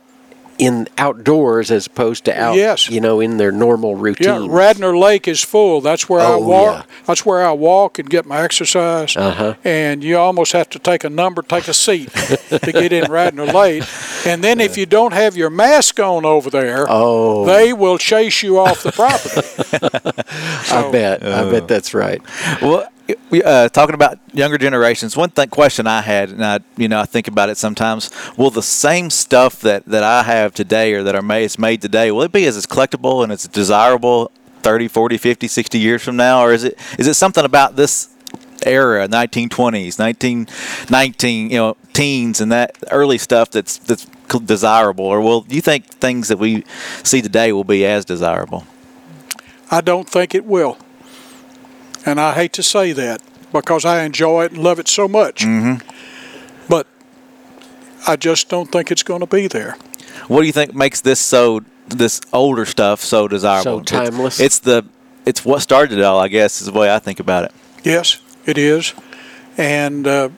in 0.58 0.88
outdoors 0.98 1.70
as 1.70 1.86
opposed 1.86 2.24
to 2.24 2.36
out. 2.38 2.56
Yes. 2.56 2.90
You 2.90 3.00
know, 3.00 3.20
in 3.20 3.36
their 3.36 3.52
normal 3.52 3.94
routine. 3.94 4.44
Yeah, 4.44 4.48
Radnor 4.50 4.96
Lake 4.96 5.28
is 5.28 5.42
full. 5.44 5.80
That's 5.80 6.08
where 6.08 6.20
I 6.20 6.32
Oh, 6.32 6.38
walk. 6.40 6.86
yeah. 6.88 6.94
That's 7.06 7.24
where 7.24 7.46
I 7.46 7.52
walk 7.52 7.98
and 8.00 8.10
get 8.10 8.26
my 8.26 8.40
exercise. 8.42 9.16
Uh-huh. 9.16 9.54
And 9.64 10.02
you 10.02 10.18
almost 10.18 10.52
have 10.52 10.68
to 10.70 10.78
take 10.78 11.04
a 11.04 11.10
number, 11.10 11.42
take 11.42 11.68
a 11.68 11.74
seat 11.74 12.10
to 12.10 12.70
get 12.72 12.92
in 12.92 13.10
Radnor 13.10 13.46
Lake. 13.46 13.84
And 14.26 14.42
then 14.42 14.60
if 14.60 14.76
you 14.76 14.84
don't 14.84 15.12
have 15.12 15.36
your 15.36 15.50
mask 15.50 16.00
on 16.00 16.24
over 16.24 16.50
there, 16.50 16.86
Oh. 16.88 17.44
they 17.46 17.72
will 17.72 17.96
chase 17.98 18.42
you 18.42 18.58
off 18.58 18.82
the 18.82 18.90
property. 18.92 19.46
I 20.70 20.90
bet. 20.90 21.22
I 21.24 21.50
bet 21.50 21.68
that's 21.68 21.94
right. 21.94 22.20
Well, 22.60 22.68
we, 22.78 22.84
uh, 23.44 23.68
talking 23.70 23.94
about 23.94 24.18
younger 24.32 24.58
generations, 24.58 25.16
one 25.16 25.30
thing 25.30 25.48
question 25.48 25.86
I 25.86 26.02
had, 26.02 26.30
and 26.30 26.44
I, 26.44 26.60
you 26.76 26.88
know, 26.88 27.00
I 27.00 27.04
think 27.04 27.28
about 27.28 27.48
it 27.48 27.56
sometimes. 27.56 28.10
Will 28.36 28.50
the 28.50 28.62
same 28.62 29.10
stuff 29.10 29.60
that, 29.60 29.84
that 29.86 30.02
I 30.02 30.22
have 30.22 30.54
today 30.54 30.92
or 30.94 31.02
that 31.02 31.14
are 31.14 31.22
made, 31.22 31.44
is 31.44 31.58
made 31.58 31.80
today, 31.80 32.10
will 32.10 32.22
it 32.22 32.32
be 32.32 32.44
as 32.46 32.56
it's 32.56 32.66
collectible 32.66 33.22
and 33.22 33.32
it's 33.32 33.48
desirable 33.48 34.30
30, 34.62 34.88
40, 34.88 35.18
50, 35.18 35.48
60 35.48 35.78
years 35.78 36.02
from 36.02 36.16
now, 36.16 36.42
or 36.42 36.52
is 36.52 36.64
it 36.64 36.78
is 36.98 37.06
it 37.06 37.14
something 37.14 37.44
about 37.44 37.76
this 37.76 38.08
era, 38.66 39.08
1920s, 39.08 39.98
1919, 39.98 41.50
you 41.50 41.56
know, 41.56 41.76
teens 41.92 42.40
and 42.40 42.52
that 42.52 42.76
early 42.90 43.18
stuff 43.18 43.50
that's 43.50 43.78
that's 43.78 44.04
desirable, 44.44 45.04
or 45.04 45.20
will 45.20 45.46
you 45.48 45.60
think 45.60 45.86
things 45.86 46.28
that 46.28 46.38
we 46.38 46.64
see 47.02 47.22
today 47.22 47.52
will 47.52 47.64
be 47.64 47.86
as 47.86 48.04
desirable? 48.04 48.66
I 49.70 49.80
don't 49.80 50.08
think 50.08 50.34
it 50.34 50.44
will. 50.44 50.78
And 52.08 52.18
I 52.18 52.32
hate 52.32 52.54
to 52.54 52.62
say 52.62 52.92
that 52.92 53.20
because 53.52 53.84
I 53.84 54.02
enjoy 54.02 54.46
it 54.46 54.52
and 54.52 54.64
love 54.64 54.78
it 54.78 54.88
so 54.88 55.06
much. 55.06 55.44
Mm-hmm. 55.44 55.86
But 56.66 56.86
I 58.06 58.16
just 58.16 58.48
don't 58.48 58.72
think 58.72 58.90
it's 58.90 59.02
going 59.02 59.20
to 59.20 59.26
be 59.26 59.46
there. 59.46 59.76
What 60.26 60.40
do 60.40 60.46
you 60.46 60.52
think 60.52 60.74
makes 60.74 61.02
this 61.02 61.20
so 61.20 61.60
this 61.86 62.22
older 62.32 62.64
stuff 62.64 63.02
so 63.02 63.28
desirable? 63.28 63.80
So 63.80 63.84
timeless? 63.84 64.40
It's, 64.40 64.56
it's 64.56 64.58
the 64.60 64.86
it's 65.26 65.44
what 65.44 65.60
started 65.60 65.98
it 65.98 66.04
all, 66.04 66.18
I 66.18 66.28
guess, 66.28 66.62
is 66.62 66.68
the 66.68 66.78
way 66.78 66.90
I 66.92 66.98
think 66.98 67.20
about 67.20 67.44
it. 67.44 67.52
Yes, 67.84 68.22
it 68.46 68.56
is. 68.56 68.94
And 69.58 70.06
uh, 70.06 70.30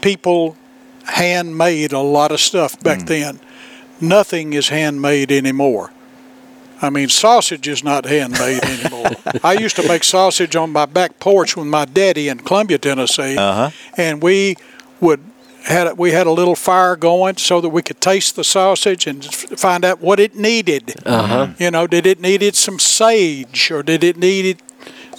people 0.00 0.56
handmade 1.04 1.92
a 1.92 2.00
lot 2.00 2.32
of 2.32 2.40
stuff 2.40 2.82
back 2.82 3.00
then. 3.00 3.38
Nothing 4.00 4.54
is 4.54 4.70
handmade 4.70 5.30
anymore. 5.30 5.92
I 6.82 6.90
mean, 6.90 7.08
sausage 7.08 7.68
is 7.68 7.82
not 7.84 8.04
handmade 8.06 8.62
anymore. 8.64 9.10
I 9.44 9.52
used 9.54 9.76
to 9.76 9.86
make 9.88 10.04
sausage 10.04 10.56
on 10.56 10.70
my 10.72 10.84
back 10.86 11.18
porch 11.20 11.56
with 11.56 11.66
my 11.66 11.84
daddy 11.84 12.28
in 12.28 12.38
Columbia, 12.40 12.78
Tennessee, 12.78 13.36
Uh-huh. 13.36 13.70
and 13.96 14.22
we 14.22 14.56
would 15.00 15.20
had 15.64 15.96
we 15.96 16.10
had 16.10 16.26
a 16.26 16.32
little 16.32 16.56
fire 16.56 16.96
going 16.96 17.36
so 17.36 17.60
that 17.60 17.68
we 17.68 17.82
could 17.82 18.00
taste 18.00 18.34
the 18.34 18.42
sausage 18.42 19.06
and 19.06 19.24
find 19.24 19.84
out 19.84 20.00
what 20.00 20.18
it 20.18 20.34
needed. 20.34 20.92
Uh-huh. 21.06 21.48
You 21.58 21.70
know, 21.70 21.86
did 21.86 22.04
it 22.04 22.20
needed 22.20 22.56
some 22.56 22.80
sage 22.80 23.70
or 23.70 23.82
did 23.84 24.02
it 24.02 24.16
needed 24.16 24.60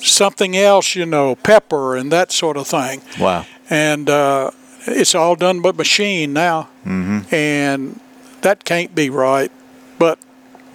something 0.02 0.58
else? 0.58 0.96
You 0.96 1.06
know, 1.06 1.36
pepper 1.36 1.96
and 1.96 2.12
that 2.12 2.32
sort 2.34 2.58
of 2.58 2.68
thing 2.68 3.02
Wow. 3.20 3.46
and 3.70 4.10
uh, 4.10 4.52
it's 4.86 5.16
all 5.16 5.36
done 5.38 5.62
by 5.62 5.72
machine 5.72 6.34
now, 6.34 6.68
mm-hmm. 6.86 7.34
and 7.34 8.02
that 8.42 8.66
can't 8.66 8.94
be 8.94 9.10
right. 9.10 9.50
But 9.98 10.20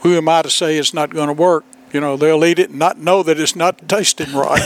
who 0.03 0.17
am 0.17 0.29
I 0.29 0.43
to 0.43 0.51
say 0.51 0.79
it's 0.79 0.95
not 0.95 1.11
going 1.11 1.29
to 1.29 1.33
work? 1.33 1.65
You 1.93 2.01
know, 2.01 2.17
they'll 2.17 2.45
eat 2.45 2.59
it 2.59 2.71
and 2.71 2.79
not 2.79 2.99
know 2.99 3.23
that 3.23 3.41
it's 3.41 3.57
not 3.57 3.89
tasting 3.89 4.33
right. 4.35 4.63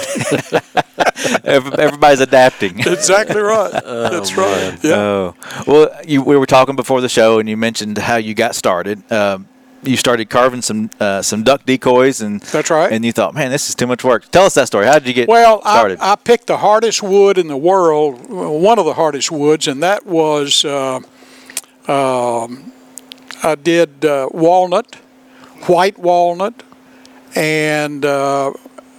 Everybody's 1.44 2.20
adapting. 2.20 2.80
exactly 2.86 3.40
right. 3.40 3.70
That's 3.84 4.36
right. 4.36 4.76
Yeah. 4.82 4.94
Oh, 4.96 5.34
well, 5.66 5.90
you, 6.04 6.22
we 6.22 6.36
were 6.36 6.46
talking 6.46 6.74
before 6.76 7.00
the 7.00 7.08
show, 7.08 7.38
and 7.38 7.48
you 7.48 7.56
mentioned 7.56 7.98
how 7.98 8.16
you 8.16 8.34
got 8.34 8.54
started. 8.56 9.10
Um, 9.12 9.46
you 9.84 9.96
started 9.96 10.30
carving 10.30 10.62
some 10.62 10.90
uh, 11.00 11.22
some 11.22 11.42
duck 11.42 11.64
decoys, 11.66 12.20
and 12.20 12.40
That's 12.40 12.70
right. 12.70 12.92
And 12.92 13.04
you 13.04 13.12
thought, 13.12 13.34
man, 13.34 13.50
this 13.50 13.68
is 13.68 13.74
too 13.74 13.86
much 13.86 14.04
work. 14.04 14.28
Tell 14.30 14.44
us 14.44 14.54
that 14.54 14.66
story. 14.68 14.86
How 14.86 14.98
did 14.98 15.06
you 15.08 15.14
get 15.14 15.28
Well, 15.28 15.60
started? 15.60 15.98
I, 16.00 16.12
I 16.12 16.16
picked 16.16 16.46
the 16.46 16.58
hardest 16.58 17.02
wood 17.02 17.36
in 17.38 17.48
the 17.48 17.56
world, 17.56 18.28
one 18.30 18.78
of 18.78 18.84
the 18.84 18.94
hardest 18.94 19.30
woods, 19.30 19.66
and 19.68 19.82
that 19.82 20.06
was 20.06 20.64
uh, 20.64 21.00
um, 21.88 22.72
I 23.42 23.56
did 23.56 24.04
uh, 24.04 24.28
walnut, 24.32 24.96
white 25.69 25.99
walnut, 25.99 26.62
and 27.35 28.04
uh, 28.04 28.52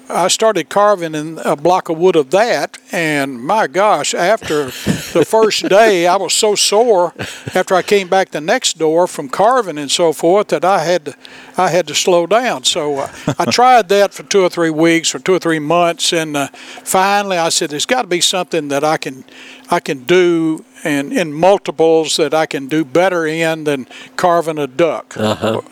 I 0.09 0.27
started 0.27 0.69
carving 0.69 1.15
in 1.15 1.39
a 1.43 1.55
block 1.55 1.89
of 1.89 1.97
wood 1.97 2.15
of 2.15 2.29
that. 2.31 2.77
And 2.91 3.41
my 3.41 3.67
gosh, 3.67 4.13
after 4.13 4.65
the 4.65 5.25
first 5.27 5.67
day, 5.69 6.07
I 6.07 6.17
was 6.17 6.33
so 6.33 6.55
sore 6.55 7.13
after 7.55 7.73
I 7.73 7.81
came 7.81 8.09
back 8.09 8.29
the 8.31 8.41
next 8.41 8.77
door 8.77 9.07
from 9.07 9.29
carving 9.29 9.77
and 9.77 9.89
so 9.89 10.13
forth 10.13 10.49
that 10.49 10.65
I 10.65 10.83
had 10.83 11.05
to, 11.05 11.15
I 11.57 11.69
had 11.69 11.87
to 11.87 11.95
slow 11.95 12.27
down. 12.27 12.63
So 12.63 12.99
uh, 12.99 13.11
I 13.39 13.45
tried 13.45 13.89
that 13.89 14.13
for 14.13 14.23
two 14.23 14.41
or 14.41 14.49
three 14.49 14.69
weeks 14.69 15.15
or 15.15 15.19
two 15.19 15.33
or 15.33 15.39
three 15.39 15.59
months, 15.59 16.11
and 16.13 16.35
uh, 16.35 16.47
finally 16.83 17.37
I 17.37 17.49
said, 17.49 17.69
"There's 17.69 17.85
got 17.85 18.01
to 18.03 18.07
be 18.07 18.21
something 18.21 18.67
that 18.67 18.83
I 18.83 18.97
can, 18.97 19.23
I 19.69 19.79
can 19.79 20.03
do." 20.03 20.65
And 20.85 21.13
in 21.13 21.31
multiples 21.31 22.17
that 22.17 22.33
I 22.33 22.45
can 22.45 22.67
do 22.67 22.83
better 22.83 23.25
in 23.25 23.63
than 23.63 23.87
carving 24.17 24.57
a 24.57 24.67
duck, 24.67 25.15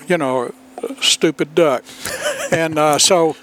you 0.07 0.17
know, 0.17 0.53
stupid 1.01 1.55
duck. 1.55 1.83
and 2.51 2.77
uh, 2.77 2.97
so, 2.97 3.35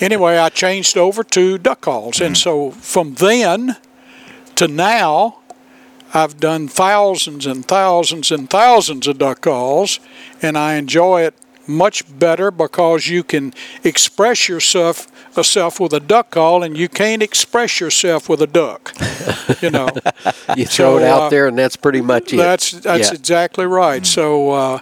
anyway, 0.00 0.38
I 0.38 0.48
changed 0.48 0.96
over 0.96 1.22
to 1.24 1.58
duck 1.58 1.80
calls, 1.82 2.20
and 2.20 2.36
so 2.36 2.70
from 2.72 3.14
then 3.14 3.76
to 4.56 4.68
now, 4.68 5.38
I've 6.14 6.38
done 6.38 6.68
thousands 6.68 7.46
and 7.46 7.64
thousands 7.66 8.30
and 8.30 8.48
thousands 8.50 9.06
of 9.06 9.18
duck 9.18 9.40
calls, 9.40 9.98
and 10.42 10.58
I 10.58 10.74
enjoy 10.74 11.22
it 11.22 11.34
much 11.66 12.02
better 12.18 12.50
because 12.50 13.06
you 13.06 13.22
can 13.22 13.54
express 13.84 14.48
yourself 14.48 15.06
yourself 15.36 15.80
with 15.80 15.92
a 15.94 16.00
duck 16.00 16.30
call, 16.30 16.62
and 16.62 16.76
you 16.76 16.88
can't 16.88 17.22
express 17.22 17.80
yourself 17.80 18.28
with 18.28 18.42
a 18.42 18.46
duck. 18.46 18.92
You 19.62 19.70
know, 19.70 19.88
You 20.56 20.66
throw 20.66 20.98
it 20.98 21.04
out 21.04 21.22
uh, 21.22 21.28
there, 21.30 21.46
and 21.46 21.56
that's 21.56 21.76
pretty 21.76 22.02
much 22.02 22.32
it. 22.34 22.36
that's 22.36 22.72
that's 22.72 23.08
Yeah. 23.08 23.14
exactly 23.14 23.64
right. 23.64 24.04
So 24.04 24.50
uh, 24.50 24.78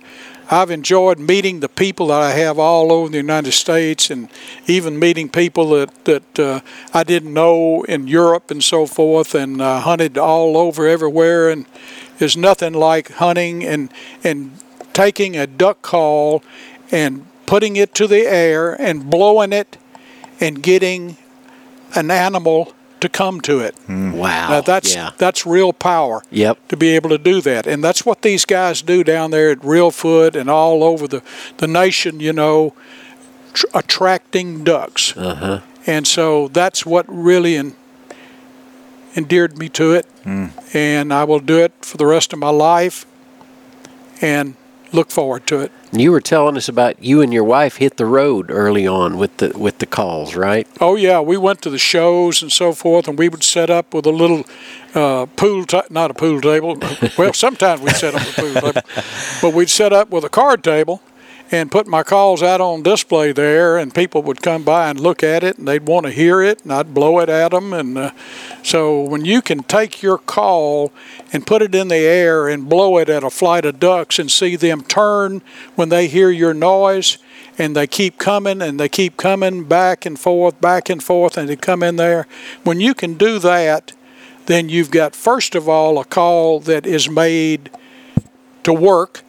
I've 0.52 0.72
enjoyed 0.72 1.20
meeting 1.20 1.60
the 1.60 1.68
people 1.68 2.08
that 2.08 2.20
I 2.20 2.32
have 2.32 2.58
all 2.58 2.92
over 2.92 3.08
the 3.08 3.18
United 3.18 3.52
States, 3.52 4.10
and 4.10 4.28
even 4.66 4.98
meeting 4.98 5.28
people 5.28 5.70
that 5.70 6.04
that 6.06 6.38
uh, 6.38 6.60
I 6.92 7.04
didn't 7.04 7.32
know 7.32 7.84
in 7.84 8.08
Europe 8.08 8.50
and 8.50 8.62
so 8.62 8.84
forth, 8.84 9.36
and 9.36 9.62
uh, 9.62 9.78
hunted 9.80 10.18
all 10.18 10.56
over 10.56 10.88
everywhere. 10.88 11.50
And 11.50 11.66
there's 12.18 12.36
nothing 12.36 12.72
like 12.72 13.12
hunting 13.12 13.64
and 13.64 13.92
and 14.24 14.58
taking 14.92 15.36
a 15.36 15.46
duck 15.46 15.82
call 15.82 16.42
and 16.90 17.26
putting 17.46 17.76
it 17.76 17.94
to 17.94 18.08
the 18.08 18.26
air 18.26 18.74
and 18.80 19.08
blowing 19.08 19.52
it 19.52 19.76
and 20.40 20.62
getting 20.62 21.16
an 21.94 22.10
animal 22.10 22.74
to 23.00 23.08
come 23.08 23.40
to 23.42 23.60
it. 23.60 23.74
Wow. 23.88 24.48
Now 24.50 24.60
that's 24.60 24.94
yeah. 24.94 25.10
that's 25.18 25.46
real 25.46 25.72
power 25.72 26.22
Yep. 26.30 26.68
to 26.68 26.76
be 26.76 26.88
able 26.96 27.10
to 27.10 27.18
do 27.18 27.40
that. 27.40 27.66
And 27.66 27.82
that's 27.82 28.04
what 28.06 28.22
these 28.22 28.44
guys 28.44 28.82
do 28.82 29.02
down 29.04 29.30
there 29.30 29.50
at 29.50 29.58
Reelfoot 29.60 30.34
and 30.34 30.48
all 30.50 30.82
over 30.84 31.08
the, 31.08 31.22
the 31.58 31.66
nation, 31.66 32.20
you 32.20 32.32
know, 32.32 32.74
tr- 33.52 33.66
attracting 33.74 34.64
ducks. 34.64 35.16
Uh-huh. 35.16 35.60
And 35.86 36.06
so 36.06 36.48
that's 36.48 36.84
what 36.84 37.04
really 37.08 37.56
en- 37.56 37.74
endeared 39.16 39.58
me 39.58 39.68
to 39.70 39.92
it. 39.94 40.06
And 40.74 41.12
I 41.12 41.24
will 41.24 41.40
do 41.40 41.58
it 41.58 41.72
for 41.82 41.96
the 41.96 42.06
rest 42.06 42.32
of 42.32 42.38
my 42.38 42.50
life 42.50 43.06
and 44.20 44.54
look 44.92 45.10
forward 45.10 45.46
to 45.48 45.60
it. 45.60 45.72
You 45.92 46.12
were 46.12 46.20
telling 46.20 46.56
us 46.56 46.68
about 46.68 47.02
you 47.02 47.20
and 47.20 47.32
your 47.32 47.44
wife 47.44 47.76
hit 47.76 47.96
the 47.96 48.06
road 48.06 48.50
early 48.50 48.86
on 48.86 49.18
with 49.18 49.36
the 49.38 49.56
with 49.58 49.78
the 49.78 49.86
calls, 49.86 50.36
right? 50.36 50.66
Oh 50.80 50.94
yeah, 50.96 51.20
we 51.20 51.36
went 51.36 51.62
to 51.62 51.70
the 51.70 51.78
shows 51.78 52.42
and 52.42 52.52
so 52.52 52.72
forth, 52.72 53.08
and 53.08 53.18
we 53.18 53.28
would 53.28 53.42
set 53.42 53.70
up 53.70 53.92
with 53.92 54.06
a 54.06 54.12
little 54.12 54.44
uh, 54.94 55.26
pool, 55.36 55.64
ta- 55.64 55.86
not 55.90 56.10
a 56.10 56.14
pool 56.14 56.40
table. 56.40 56.78
well, 57.18 57.32
sometimes 57.46 57.80
we'd 57.80 57.96
set 57.96 58.14
up 58.14 58.24
with 58.24 58.38
a 58.38 58.40
pool 58.40 58.54
table, 58.72 58.82
but 59.42 59.54
we'd 59.54 59.70
set 59.70 59.92
up 59.92 60.10
with 60.10 60.24
a 60.24 60.28
card 60.28 60.62
table, 60.62 61.02
and 61.50 61.70
put 61.70 61.86
my 61.86 62.02
calls 62.02 62.42
out 62.42 62.60
on 62.60 62.82
display 62.82 63.32
there, 63.32 63.76
and 63.76 63.94
people 63.94 64.22
would 64.22 64.40
come 64.40 64.62
by 64.62 64.88
and 64.88 65.00
look 65.00 65.22
at 65.22 65.42
it, 65.42 65.58
and 65.58 65.66
they'd 65.66 65.86
want 65.86 66.06
to 66.06 66.12
hear 66.12 66.40
it, 66.42 66.62
and 66.62 66.72
I'd 66.72 66.94
blow 66.94 67.18
it 67.18 67.28
at 67.28 67.50
them, 67.50 67.72
and 67.72 67.98
uh, 67.98 68.10
so 68.62 69.00
when 69.02 69.24
you 69.24 69.42
can 69.42 69.62
take 69.64 70.02
your 70.02 70.18
call 70.18 70.92
and 71.32 71.46
put 71.46 71.62
it 71.62 71.74
in 71.74 71.88
the 71.88 71.96
air 71.96 72.48
and 72.48 72.68
blow 72.68 72.98
it 72.98 73.08
at 73.08 73.24
a 73.24 73.30
flight 73.30 73.64
of 73.64 73.80
ducks 73.80 74.18
and 74.18 74.30
see 74.30 74.56
them 74.56 74.82
turn 74.82 75.42
when 75.74 75.88
they 75.88 76.06
hear 76.06 76.30
your 76.30 76.54
noise 76.54 77.18
and 77.58 77.76
they 77.76 77.86
keep 77.86 78.18
coming 78.18 78.62
and 78.62 78.78
they 78.78 78.88
keep 78.88 79.16
coming 79.16 79.64
back 79.64 80.06
and 80.06 80.18
forth, 80.18 80.60
back 80.60 80.88
and 80.88 81.02
forth, 81.02 81.36
and 81.36 81.48
they 81.48 81.56
come 81.56 81.82
in 81.82 81.96
there. 81.96 82.26
When 82.62 82.80
you 82.80 82.94
can 82.94 83.14
do 83.14 83.38
that, 83.40 83.92
then 84.46 84.68
you've 84.68 84.90
got, 84.90 85.14
first 85.14 85.54
of 85.54 85.68
all, 85.68 85.98
a 85.98 86.04
call 86.04 86.60
that 86.60 86.86
is 86.86 87.08
made 87.08 87.70
to 88.62 88.72
work, 88.72 89.22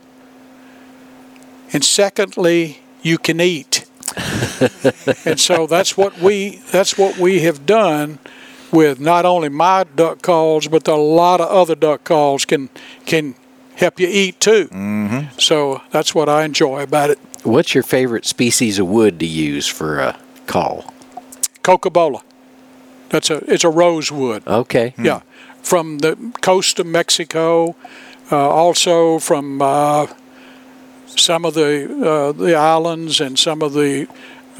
and 1.74 1.84
secondly, 1.84 2.80
you 3.02 3.18
can 3.18 3.40
eat. 3.40 3.86
and 5.26 5.40
so 5.40 5.68
that's 5.68 5.96
what 5.96 6.20
we 6.20 6.62
that's 6.72 6.98
what 6.98 7.18
we 7.18 7.42
have 7.42 7.66
done 7.66 8.20
with 8.72 9.00
not 9.00 9.26
only 9.26 9.50
my 9.50 9.86
duck 9.96 10.22
calls, 10.22 10.68
but 10.68 10.88
a 10.88 10.96
lot 10.96 11.40
of 11.40 11.48
other 11.48 11.76
duck 11.76 12.04
calls 12.04 12.46
can 12.46 12.70
can 13.06 13.36
help 13.76 14.00
you 14.00 14.08
eat 14.08 14.40
too. 14.40 14.68
Mm-hmm. 14.68 15.40
So 15.40 15.82
that's 15.92 16.14
what 16.14 16.28
I 16.28 16.44
enjoy 16.44 16.84
about 16.84 17.10
it. 17.10 17.20
What's 17.44 17.74
your 17.74 17.84
favorite 17.84 18.26
species 18.26 18.78
of 18.78 18.88
wood 18.88 19.20
to 19.20 19.26
use 19.26 19.68
for 19.68 20.00
a 20.00 20.20
call? 20.46 20.94
cocobolo. 21.64 22.22
That's 23.10 23.30
a 23.30 23.38
it's 23.52 23.64
a 23.64 23.70
rosewood. 23.70 24.48
Okay. 24.48 24.94
Yeah, 24.98 25.22
from 25.62 26.00
the 26.00 26.18
coast 26.42 26.80
of 26.80 26.86
Mexico, 26.86 27.76
uh, 28.32 28.50
also 28.50 29.20
from 29.20 29.62
uh, 29.62 30.08
some 31.16 31.46
of 31.46 31.54
the 31.54 31.86
uh, 32.06 32.32
the 32.32 32.56
islands 32.56 33.22
and 33.22 33.38
some 33.38 33.62
of 33.62 33.74
the 33.74 34.08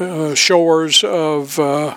uh, 0.00 0.34
shores 0.34 1.04
of 1.04 1.58
uh, 1.58 1.94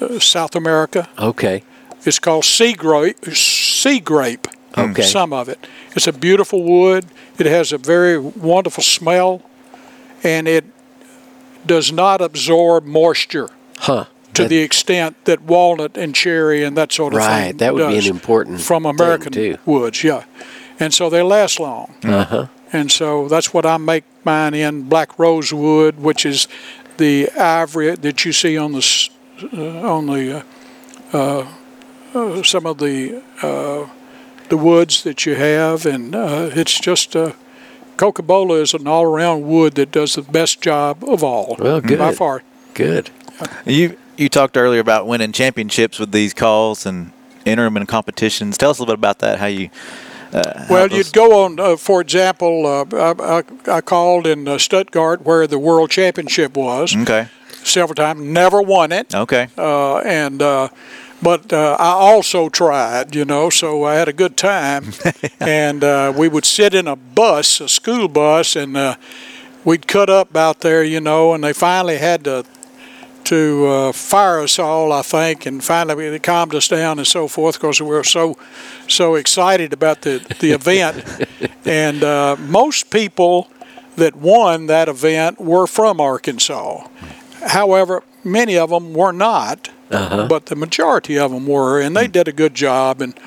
uh, 0.00 0.18
South 0.18 0.54
America. 0.56 1.08
Okay. 1.18 1.62
It's 2.04 2.18
called 2.18 2.44
sea 2.44 2.72
grape. 2.72 3.24
Sea 3.34 4.00
grape. 4.00 4.48
Okay. 4.76 5.02
Some 5.02 5.32
of 5.32 5.48
it. 5.48 5.58
It's 5.94 6.06
a 6.06 6.12
beautiful 6.12 6.62
wood. 6.62 7.04
It 7.38 7.46
has 7.46 7.72
a 7.72 7.78
very 7.78 8.18
wonderful 8.18 8.82
smell, 8.82 9.42
and 10.24 10.48
it 10.48 10.64
does 11.66 11.92
not 11.92 12.20
absorb 12.20 12.84
moisture 12.84 13.50
Huh. 13.78 14.06
to 14.34 14.42
That- 14.42 14.48
the 14.48 14.58
extent 14.58 15.16
that 15.24 15.42
walnut 15.42 15.96
and 15.96 16.14
cherry 16.14 16.64
and 16.64 16.76
that 16.76 16.92
sort 16.92 17.14
of 17.14 17.20
thing. 17.20 17.28
Right, 17.30 17.58
that 17.58 17.74
would 17.74 17.88
be 17.88 17.98
an 17.98 18.06
important 18.06 18.60
from 18.60 18.86
American 18.86 19.58
woods. 19.66 20.02
Yeah, 20.02 20.24
and 20.80 20.92
so 20.94 21.08
they 21.10 21.22
last 21.22 21.60
long. 21.60 21.94
Uh-huh. 22.02 22.46
And 22.72 22.90
so 22.90 23.28
that's 23.28 23.52
what 23.52 23.66
I 23.66 23.76
make 23.76 24.04
mine 24.24 24.54
in 24.54 24.82
black 24.88 25.18
rosewood, 25.18 25.96
which 25.96 26.24
is 26.24 26.48
the 26.96 27.30
ivory 27.32 27.94
that 27.94 28.24
you 28.24 28.32
see 28.32 28.56
on 28.56 28.72
the 28.72 29.10
uh, 29.52 29.90
on 29.90 30.06
the 30.06 30.38
uh, 31.12 31.16
uh, 31.16 31.46
uh, 32.14 32.42
some 32.42 32.66
of 32.66 32.78
the 32.78 33.22
uh, 33.42 33.88
the 34.48 34.56
woods 34.56 35.02
that 35.02 35.24
you 35.26 35.34
have, 35.34 35.86
and 35.86 36.14
uh, 36.14 36.50
it's 36.52 36.78
just 36.78 37.16
uh, 37.16 37.32
cocobolo 37.96 38.60
is 38.60 38.74
an 38.74 38.86
all-around 38.86 39.42
wood 39.46 39.74
that 39.74 39.90
does 39.90 40.14
the 40.14 40.22
best 40.22 40.60
job 40.60 41.02
of 41.04 41.24
all. 41.24 41.56
Well, 41.58 41.80
good 41.80 41.98
by 41.98 42.10
good. 42.10 42.18
far. 42.18 42.42
Good. 42.74 43.10
You 43.66 43.96
you 44.16 44.28
talked 44.28 44.56
earlier 44.56 44.80
about 44.80 45.06
winning 45.06 45.32
championships 45.32 45.98
with 45.98 46.12
these 46.12 46.34
calls 46.34 46.86
and 46.86 47.12
entering 47.46 47.72
them 47.72 47.82
in 47.82 47.86
competitions. 47.86 48.58
Tell 48.58 48.70
us 48.70 48.78
a 48.78 48.82
little 48.82 48.94
bit 48.94 49.00
about 49.00 49.18
that. 49.20 49.38
How 49.38 49.46
you 49.46 49.70
Uh, 50.32 50.66
Well, 50.70 50.88
you'd 50.88 51.12
go 51.12 51.44
on, 51.44 51.60
uh, 51.60 51.76
for 51.76 52.00
example, 52.00 52.66
uh, 52.66 52.84
I, 52.92 53.38
I, 53.38 53.76
I 53.76 53.80
called 53.80 54.26
in 54.26 54.48
uh, 54.48 54.58
Stuttgart 54.58 55.22
where 55.24 55.46
the 55.46 55.58
World 55.58 55.90
Championship 55.90 56.56
was 56.56 56.96
Okay. 56.96 57.28
several 57.64 57.94
times, 57.94 58.20
never 58.20 58.62
won 58.62 58.92
it. 58.92 59.14
Okay. 59.14 59.48
Uh, 59.58 59.98
and 59.98 60.40
uh, 60.42 60.68
but 61.22 61.52
uh, 61.52 61.76
I 61.78 61.90
also 61.92 62.48
tried, 62.48 63.14
you 63.14 63.24
know, 63.24 63.48
so 63.50 63.84
I 63.84 63.94
had 63.94 64.08
a 64.08 64.12
good 64.12 64.36
time. 64.36 64.92
and 65.40 65.84
uh, 65.84 66.12
we 66.16 66.28
would 66.28 66.44
sit 66.44 66.74
in 66.74 66.88
a 66.88 66.96
bus, 66.96 67.60
a 67.60 67.68
school 67.68 68.08
bus, 68.08 68.56
and 68.56 68.76
uh, 68.76 68.96
we'd 69.64 69.86
cut 69.86 70.10
up 70.10 70.36
out 70.36 70.60
there, 70.60 70.82
you 70.82 71.00
know, 71.00 71.32
and 71.34 71.44
they 71.44 71.52
finally 71.52 71.98
had 71.98 72.24
to 72.24 72.44
to 73.24 73.66
uh, 73.66 73.92
fire 73.92 74.40
us 74.40 74.58
all, 74.58 74.92
I 74.92 75.02
think, 75.02 75.46
and 75.46 75.62
finally 75.62 76.06
it 76.06 76.22
calmed 76.22 76.54
us 76.54 76.68
down 76.68 76.98
and 76.98 77.06
so 77.06 77.28
forth 77.28 77.56
because 77.56 77.80
we 77.80 77.88
were 77.88 78.04
so 78.04 78.36
so 78.88 79.14
excited 79.14 79.72
about 79.72 80.02
the 80.02 80.24
the 80.40 80.50
event. 80.60 81.04
and 81.64 82.02
uh, 82.02 82.36
most 82.38 82.90
people 82.90 83.48
that 83.96 84.16
won 84.16 84.66
that 84.66 84.88
event 84.88 85.40
were 85.40 85.66
from 85.66 86.00
Arkansas. 86.00 86.86
However, 87.46 88.02
many 88.24 88.56
of 88.56 88.70
them 88.70 88.94
were 88.94 89.12
not, 89.12 89.70
but 90.28 90.46
the 90.46 90.56
majority 90.56 91.18
of 91.18 91.30
them 91.30 91.46
were, 91.46 91.80
and 91.80 91.96
they 91.96 92.08
did 92.08 92.28
a 92.28 92.32
good 92.32 92.54
job. 92.54 93.02
And 93.02 93.18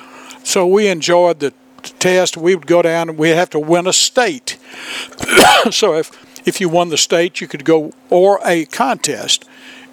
so 0.42 0.66
we 0.66 0.88
enjoyed 0.88 1.40
the 1.40 1.52
test. 1.98 2.36
We 2.36 2.54
would 2.54 2.66
go 2.66 2.82
down 2.82 3.08
and 3.08 3.18
we'd 3.18 3.30
have 3.30 3.50
to 3.50 3.58
win 3.58 3.86
a 3.86 3.92
state. 3.92 4.58
so 5.70 5.94
if 5.94 6.10
if 6.46 6.60
you 6.60 6.68
won 6.68 6.90
the 6.90 6.96
state, 6.96 7.40
you 7.40 7.48
could 7.48 7.64
go 7.64 7.92
or 8.10 8.40
a 8.44 8.66
contest. 8.66 9.44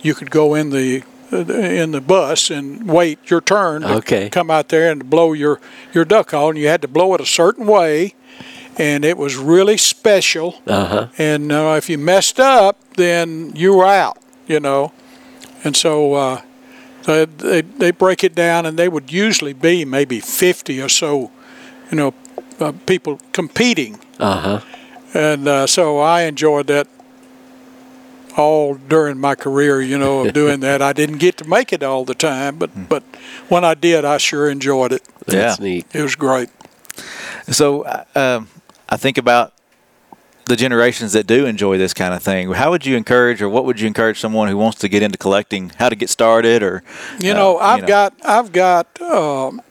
You 0.03 0.13
could 0.13 0.29
go 0.31 0.53
in 0.53 0.69
the 0.69 1.03
in 1.31 1.91
the 1.91 2.01
bus 2.01 2.51
and 2.51 2.87
wait 2.87 3.17
your 3.31 3.41
turn 3.41 3.81
to 3.81 3.95
Okay. 3.95 4.29
come 4.29 4.51
out 4.51 4.67
there 4.69 4.91
and 4.91 5.09
blow 5.09 5.33
your 5.33 5.59
your 5.93 6.05
duck 6.05 6.27
call, 6.27 6.49
and 6.49 6.57
you 6.59 6.67
had 6.67 6.81
to 6.83 6.87
blow 6.87 7.15
it 7.15 7.21
a 7.21 7.25
certain 7.25 7.65
way, 7.65 8.13
and 8.77 9.03
it 9.03 9.17
was 9.17 9.35
really 9.35 9.77
special. 9.77 10.61
Uh 10.67 10.85
huh. 10.85 11.07
And 11.17 11.51
uh, 11.51 11.73
if 11.77 11.89
you 11.89 11.97
messed 11.97 12.39
up, 12.39 12.77
then 12.97 13.51
you 13.55 13.73
were 13.77 13.87
out, 13.87 14.17
you 14.47 14.59
know. 14.59 14.91
And 15.63 15.75
so 15.75 16.13
uh, 16.13 16.41
they, 17.05 17.25
they 17.25 17.61
they 17.61 17.91
break 17.91 18.23
it 18.23 18.35
down, 18.35 18.65
and 18.67 18.77
they 18.77 18.87
would 18.89 19.11
usually 19.11 19.53
be 19.53 19.85
maybe 19.85 20.19
50 20.19 20.81
or 20.81 20.89
so, 20.89 21.31
you 21.89 21.97
know, 21.97 22.13
uh, 22.59 22.73
people 22.85 23.19
competing. 23.31 23.97
Uh 24.19 24.39
huh. 24.39 24.59
And 25.15 25.47
uh, 25.47 25.67
so 25.67 25.99
I 25.99 26.23
enjoyed 26.27 26.67
that 26.67 26.87
all 28.37 28.75
during 28.75 29.19
my 29.19 29.35
career, 29.35 29.81
you 29.81 29.97
know, 29.97 30.21
of 30.21 30.33
doing 30.33 30.59
that. 30.61 30.81
I 30.81 30.93
didn't 30.93 31.17
get 31.19 31.37
to 31.37 31.45
make 31.47 31.71
it 31.73 31.83
all 31.83 32.05
the 32.05 32.15
time, 32.15 32.57
but 32.57 32.69
but 32.89 33.03
when 33.49 33.63
I 33.63 33.73
did, 33.73 34.05
I 34.05 34.17
sure 34.17 34.49
enjoyed 34.49 34.91
it. 34.91 35.03
That's 35.25 35.59
Yeah. 35.59 35.63
neat. 35.65 35.85
It 35.93 36.01
was 36.01 36.15
great. 36.15 36.49
So 37.49 37.83
uh, 37.83 38.03
um, 38.15 38.47
I 38.89 38.97
think 38.97 39.17
about 39.17 39.53
the 40.45 40.55
generations 40.55 41.13
that 41.13 41.25
do 41.25 41.45
enjoy 41.45 41.77
this 41.77 41.93
kind 41.93 42.13
of 42.13 42.21
thing. 42.21 42.51
How 42.51 42.69
would 42.71 42.85
you 42.85 42.97
encourage, 42.97 43.41
or 43.41 43.47
what 43.49 43.63
would 43.65 43.79
you 43.79 43.87
encourage 43.87 44.19
someone 44.19 44.49
who 44.49 44.57
wants 44.57 44.77
to 44.79 44.89
get 44.89 45.01
into 45.01 45.17
collecting? 45.17 45.71
How 45.79 45.89
to 45.89 45.95
get 45.95 46.09
started, 46.09 46.61
or 46.63 46.83
You 47.19 47.31
uh, 47.31 47.35
know, 47.35 47.57
I've 47.59 47.81
know. 47.81 47.87
got 47.87 48.13
I've 48.25 48.51
got 48.51 49.01
um, 49.01 49.61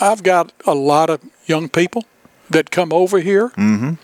I've 0.00 0.22
got 0.22 0.52
a 0.66 0.74
lot 0.74 1.10
of 1.10 1.20
young 1.46 1.68
people 1.68 2.04
that 2.48 2.70
come 2.70 2.92
over 2.92 3.18
here, 3.20 3.50
Mhm. 3.56 3.98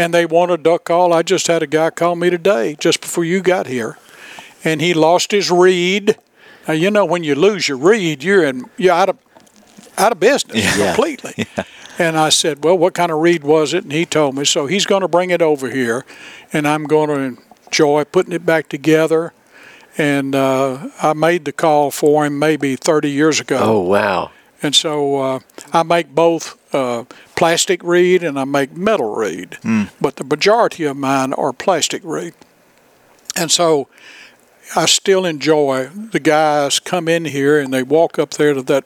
And 0.00 0.14
they 0.14 0.24
want 0.26 0.50
a 0.50 0.56
duck 0.56 0.84
call. 0.84 1.12
I 1.12 1.22
just 1.22 1.46
had 1.46 1.62
a 1.62 1.66
guy 1.66 1.90
call 1.90 2.16
me 2.16 2.30
today, 2.30 2.74
just 2.78 3.00
before 3.00 3.24
you 3.24 3.42
got 3.42 3.66
here, 3.66 3.98
and 4.64 4.80
he 4.80 4.94
lost 4.94 5.30
his 5.30 5.50
reed. 5.50 6.16
Now, 6.66 6.74
you 6.74 6.90
know, 6.90 7.04
when 7.04 7.22
you 7.22 7.34
lose 7.34 7.68
your 7.68 7.78
reed, 7.78 8.22
you're 8.22 8.42
in 8.44 8.64
you're 8.76 8.94
out 8.94 9.10
of 9.10 9.18
out 9.98 10.12
of 10.12 10.20
business 10.20 10.56
Yeah. 10.76 10.86
completely. 10.94 11.46
And 11.98 12.16
I 12.16 12.30
said, 12.30 12.64
"Well, 12.64 12.78
what 12.78 12.94
kind 12.94 13.12
of 13.12 13.18
reed 13.18 13.44
was 13.44 13.74
it?" 13.74 13.84
And 13.84 13.92
he 13.92 14.06
told 14.06 14.34
me. 14.34 14.44
So 14.44 14.66
he's 14.66 14.86
going 14.86 15.02
to 15.02 15.08
bring 15.08 15.30
it 15.30 15.42
over 15.42 15.68
here, 15.70 16.04
and 16.52 16.66
I'm 16.66 16.84
going 16.84 17.08
to 17.08 17.42
enjoy 17.66 18.04
putting 18.04 18.32
it 18.32 18.46
back 18.46 18.68
together. 18.68 19.32
And 19.98 20.34
uh, 20.34 20.88
I 21.02 21.12
made 21.12 21.44
the 21.44 21.52
call 21.52 21.90
for 21.90 22.24
him 22.24 22.38
maybe 22.38 22.76
30 22.76 23.10
years 23.10 23.40
ago. 23.40 23.58
Oh 23.60 23.80
wow. 23.80 24.30
And 24.62 24.74
so 24.74 25.16
uh, 25.20 25.38
I 25.72 25.82
make 25.82 26.14
both 26.14 26.58
uh, 26.74 27.04
plastic 27.36 27.82
reed 27.82 28.22
and 28.22 28.38
I 28.38 28.44
make 28.44 28.76
metal 28.76 29.14
reed. 29.14 29.58
But 30.00 30.16
the 30.16 30.24
majority 30.24 30.84
of 30.84 30.96
mine 30.96 31.32
are 31.32 31.52
plastic 31.52 32.02
reed. 32.04 32.34
And 33.36 33.50
so 33.50 33.88
I 34.76 34.86
still 34.86 35.24
enjoy 35.24 35.86
the 35.86 36.20
guys 36.20 36.78
come 36.78 37.08
in 37.08 37.24
here 37.24 37.58
and 37.58 37.72
they 37.72 37.82
walk 37.82 38.18
up 38.18 38.30
there 38.32 38.54
to 38.54 38.62
that 38.62 38.84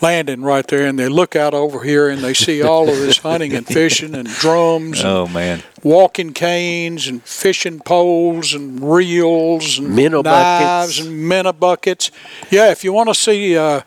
landing 0.00 0.42
right 0.42 0.66
there 0.66 0.84
and 0.86 0.98
they 0.98 1.08
look 1.08 1.36
out 1.36 1.54
over 1.54 1.84
here 1.84 2.08
and 2.08 2.22
they 2.22 2.34
see 2.34 2.60
all 2.60 2.88
of 2.88 2.96
this 2.96 3.18
hunting 3.18 3.52
and 3.52 3.64
fishing 3.78 4.14
and 4.16 4.26
drums 4.28 4.98
and 5.00 5.08
Oh 5.08 5.28
man, 5.28 5.62
walking 5.84 6.32
canes 6.32 7.06
and 7.06 7.22
fishing 7.22 7.78
poles 7.78 8.52
and 8.52 8.80
reels 8.82 9.78
and 9.78 9.94
Minnow 9.94 10.22
knives 10.22 10.96
buckets. 10.96 11.06
and 11.06 11.28
minnow 11.28 11.52
buckets. 11.52 12.10
Yeah, 12.50 12.72
if 12.72 12.82
you 12.82 12.92
want 12.92 13.10
to 13.10 13.14
see 13.14 13.56
uh, 13.56 13.82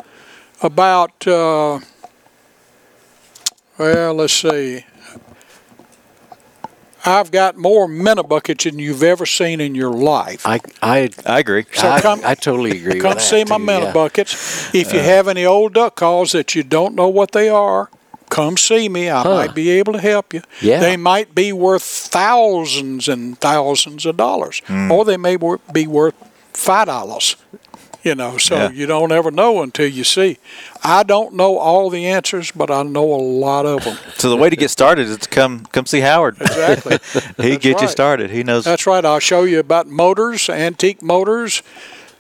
about, 0.66 1.26
uh, 1.28 1.80
well, 3.78 4.14
let's 4.16 4.34
see. 4.34 4.84
I've 7.08 7.30
got 7.30 7.56
more 7.56 7.88
minnow 7.88 8.24
buckets 8.24 8.64
than 8.64 8.80
you've 8.80 9.04
ever 9.04 9.28
seen 9.28 9.62
in 9.62 9.76
your 9.76 9.92
life. 9.94 10.42
I 10.46 10.60
I 10.82 11.10
I 11.26 11.38
agree. 11.40 11.66
So 11.72 11.88
I, 11.88 12.02
come- 12.02 12.22
I 12.26 12.34
totally 12.34 12.78
agree. 12.80 13.00
Come 13.00 13.14
that 13.14 13.22
see 13.22 13.44
my 13.46 13.58
too, 13.58 13.64
minnow 13.64 13.86
yeah. 13.88 13.94
buckets. 13.94 14.74
If 14.74 14.92
you 14.92 15.00
have 15.02 15.28
any 15.28 15.46
old 15.46 15.76
duck 15.76 15.96
calls 15.96 16.32
that 16.32 16.56
you 16.56 16.64
don't 16.64 16.96
know 16.96 17.08
what 17.08 17.32
they 17.32 17.48
are, 17.48 17.92
come 18.32 18.58
see 18.58 18.90
me. 18.90 19.08
I 19.08 19.22
Huh. 19.22 19.36
might 19.36 19.54
be 19.54 19.70
able 19.70 19.94
to 19.94 20.00
help 20.02 20.34
you. 20.34 20.42
Yeah. 20.62 20.80
They 20.80 20.98
might 20.98 21.36
be 21.36 21.54
worth 21.54 21.84
thousands 21.84 23.08
and 23.08 23.40
thousands 23.40 24.08
of 24.08 24.18
dollars, 24.18 24.64
Hmm. 24.66 24.92
or 24.92 25.06
they 25.06 25.18
may 25.18 25.38
be 25.72 25.86
worth 25.86 26.16
five 26.54 26.88
dollars. 26.88 27.36
You 28.06 28.14
know, 28.14 28.38
so 28.38 28.56
Yeah. 28.56 28.70
you 28.70 28.86
don't 28.86 29.12
ever 29.12 29.32
know 29.32 29.64
until 29.64 29.88
you 29.88 30.04
see. 30.04 30.38
I 30.84 31.02
don't 31.02 31.34
know 31.34 31.58
all 31.58 31.90
the 31.90 32.06
answers, 32.06 32.52
but 32.52 32.70
I 32.70 32.84
know 32.84 33.04
a 33.12 33.18
lot 33.18 33.66
of 33.66 33.84
them. 33.84 33.98
So 34.18 34.30
the 34.30 34.38
way 34.38 34.48
to 34.52 34.56
get 34.56 34.70
started 34.70 35.08
is 35.08 35.18
to 35.18 35.28
come 35.28 35.66
come 35.72 35.88
see 35.88 36.02
Howard. 36.02 36.38
Exactly. 36.40 37.00
he 37.44 37.50
That's 37.54 37.64
get 37.64 37.82
you 37.82 37.88
started. 37.88 38.30
He 38.30 38.44
knows. 38.44 38.64
That's 38.64 38.86
right. 38.86 39.04
I'll 39.04 39.18
show 39.20 39.42
you 39.44 39.58
about 39.60 39.88
motors, 39.88 40.48
antique 40.50 41.02
motors. 41.02 41.64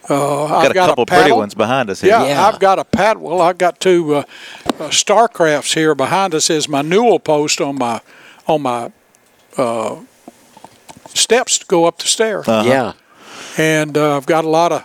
Uh, 0.09 0.15
got 0.15 0.43
I've 0.43 0.49
got 0.49 0.71
a 0.71 0.73
got 0.73 0.89
couple 0.89 1.03
a 1.03 1.05
pretty 1.05 1.31
ones 1.31 1.53
behind 1.53 1.91
us 1.91 2.01
here. 2.01 2.09
Yeah, 2.09 2.25
Yeah. 2.25 2.47
I've 2.47 2.59
got 2.59 2.79
a 2.79 2.83
paddle. 2.83 3.21
Well, 3.21 3.41
I've 3.41 3.59
got 3.59 3.79
two 3.79 4.15
uh, 4.15 4.19
uh, 4.65 4.89
Starcrafts 4.89 5.75
here 5.75 5.93
behind 5.93 6.33
us 6.33 6.49
as 6.49 6.67
my 6.67 6.81
newel 6.81 7.19
post 7.19 7.61
on 7.61 7.77
my 7.77 8.01
on 8.47 8.63
my 8.63 8.91
uh, 9.55 9.97
steps 11.13 11.59
to 11.59 11.65
go 11.67 11.85
up 11.85 11.99
the 11.99 12.07
stair. 12.07 12.39
Uh-huh. 12.39 12.63
Yeah. 12.67 12.93
And 13.57 13.95
uh, 13.95 14.17
I've 14.17 14.25
got 14.25 14.45
a 14.45 14.49
lot 14.49 14.71
of 14.71 14.83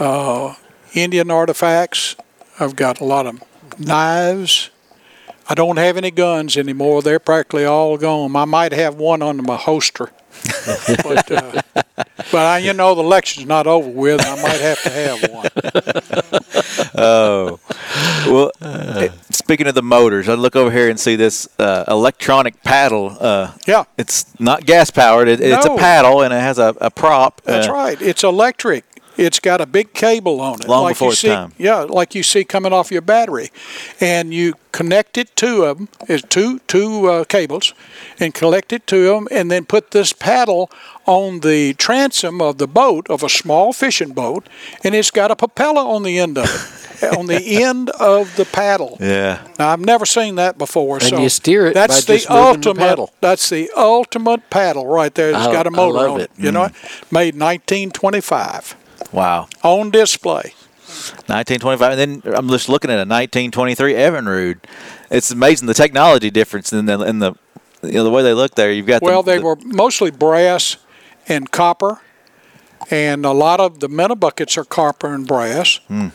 uh, 0.00 0.54
Indian 0.94 1.30
artifacts. 1.30 2.16
I've 2.58 2.76
got 2.76 3.00
a 3.00 3.04
lot 3.04 3.26
of 3.26 3.40
knives. 3.78 4.70
I 5.48 5.54
don't 5.54 5.78
have 5.78 5.96
any 5.96 6.10
guns 6.10 6.56
anymore. 6.56 7.02
They're 7.02 7.18
practically 7.18 7.64
all 7.64 7.96
gone. 7.96 8.34
I 8.36 8.44
might 8.44 8.72
have 8.72 8.96
one 8.96 9.22
under 9.22 9.42
my 9.42 9.56
holster. 9.56 10.10
but 11.02 11.30
uh, 11.30 11.62
but 12.32 12.34
I, 12.34 12.58
you 12.58 12.72
know 12.72 12.94
the 12.94 13.02
lecture's 13.02 13.44
not 13.46 13.66
over 13.66 13.88
with. 13.88 14.24
I 14.24 14.40
might 14.40 14.60
have 14.60 14.82
to 14.84 14.90
have 14.90 15.30
one. 15.30 15.48
Oh, 16.94 17.58
well. 18.26 18.50
eh, 18.60 19.08
speaking 19.30 19.66
of 19.66 19.74
the 19.74 19.82
motors, 19.82 20.28
I 20.28 20.34
look 20.34 20.54
over 20.56 20.70
here 20.70 20.90
and 20.90 20.98
see 21.00 21.16
this 21.16 21.48
uh, 21.58 21.84
electronic 21.88 22.62
paddle. 22.62 23.16
Uh, 23.18 23.52
Yeah. 23.66 23.84
it's 23.96 24.26
not 24.38 24.66
gas 24.66 24.90
powered. 24.90 25.28
It, 25.28 25.40
It's 25.40 25.64
a 25.64 25.76
paddle 25.76 26.22
and 26.22 26.32
it 26.34 26.40
has 26.40 26.58
a, 26.58 26.74
a 26.80 26.90
prop. 26.90 27.40
That's 27.42 27.68
uh, 27.68 27.72
right. 27.72 28.00
It's 28.02 28.22
electric. 28.24 28.84
It's 29.20 29.38
got 29.38 29.60
a 29.60 29.66
big 29.66 29.92
cable 29.92 30.40
on 30.40 30.62
it. 30.62 30.68
Long 30.68 30.84
like 30.84 30.94
before 30.94 31.10
you 31.10 31.14
see, 31.14 31.28
time. 31.28 31.52
Yeah, 31.58 31.80
like 31.80 32.14
you 32.14 32.22
see 32.22 32.42
coming 32.44 32.72
off 32.72 32.90
your 32.90 33.02
battery, 33.02 33.50
and 34.00 34.32
you 34.32 34.54
connect 34.72 35.18
it 35.18 35.36
to 35.36 35.60
them. 35.66 35.88
Is 36.08 36.22
two 36.22 36.60
two 36.60 37.06
uh, 37.06 37.24
cables, 37.24 37.74
and 38.18 38.32
collect 38.32 38.72
it 38.72 38.86
to 38.86 39.04
them, 39.04 39.28
and 39.30 39.50
then 39.50 39.66
put 39.66 39.90
this 39.90 40.12
paddle 40.14 40.70
on 41.06 41.40
the 41.40 41.74
transom 41.74 42.40
of 42.40 42.56
the 42.58 42.66
boat 42.66 43.10
of 43.10 43.22
a 43.22 43.28
small 43.28 43.72
fishing 43.74 44.12
boat, 44.12 44.48
and 44.82 44.94
it's 44.94 45.10
got 45.10 45.30
a 45.30 45.36
propeller 45.36 45.82
on 45.82 46.02
the 46.02 46.18
end 46.18 46.38
of 46.38 46.44
it, 47.02 47.18
on 47.18 47.26
the 47.26 47.62
end 47.62 47.90
of 47.90 48.34
the 48.36 48.44
paddle. 48.46 48.96
Yeah. 49.00 49.46
Now, 49.58 49.68
I've 49.70 49.80
never 49.80 50.06
seen 50.06 50.36
that 50.36 50.56
before. 50.56 50.96
And 50.96 51.04
so 51.04 51.18
you 51.20 51.28
steer 51.28 51.66
it 51.66 51.74
That's 51.74 52.06
by 52.06 52.12
the 52.14 52.18
just 52.18 52.30
moving 52.30 52.42
the 52.42 52.48
ultimate. 52.48 52.78
paddle. 52.78 53.10
That's 53.20 53.50
the 53.50 53.70
ultimate 53.76 54.48
paddle 54.50 54.86
right 54.86 55.14
there. 55.14 55.30
It's 55.30 55.38
I- 55.38 55.52
got 55.52 55.66
a 55.66 55.70
motor 55.70 55.92
love 55.98 56.10
on 56.12 56.20
it. 56.20 56.30
it. 56.38 56.42
You 56.44 56.52
know, 56.52 56.68
made 57.10 57.34
1925 57.34 58.76
Wow. 59.12 59.48
on 59.62 59.90
display. 59.90 60.54
1925. 61.26 61.98
And 61.98 62.22
then 62.22 62.34
I'm 62.34 62.48
just 62.48 62.68
looking 62.68 62.90
at 62.90 62.94
a 62.94 63.06
1923 63.08 63.92
Evinrude. 63.94 64.58
It's 65.10 65.30
amazing 65.30 65.66
the 65.66 65.74
technology 65.74 66.30
difference 66.30 66.72
in 66.72 66.86
the 66.86 67.00
in 67.02 67.20
the 67.20 67.34
you 67.82 67.92
know 67.92 68.04
the 68.04 68.10
way 68.10 68.22
they 68.22 68.34
look 68.34 68.54
there. 68.56 68.72
You've 68.72 68.86
got 68.86 69.00
the- 69.00 69.06
Well, 69.06 69.22
they 69.22 69.38
the- 69.38 69.44
were 69.44 69.56
mostly 69.64 70.10
brass 70.10 70.76
and 71.28 71.50
copper, 71.50 72.00
and 72.90 73.24
a 73.24 73.30
lot 73.32 73.60
of 73.60 73.80
the 73.80 73.88
minnow 73.88 74.14
buckets 74.16 74.58
are 74.58 74.64
copper 74.64 75.14
and 75.14 75.26
brass. 75.26 75.78
Hmm. 75.88 76.08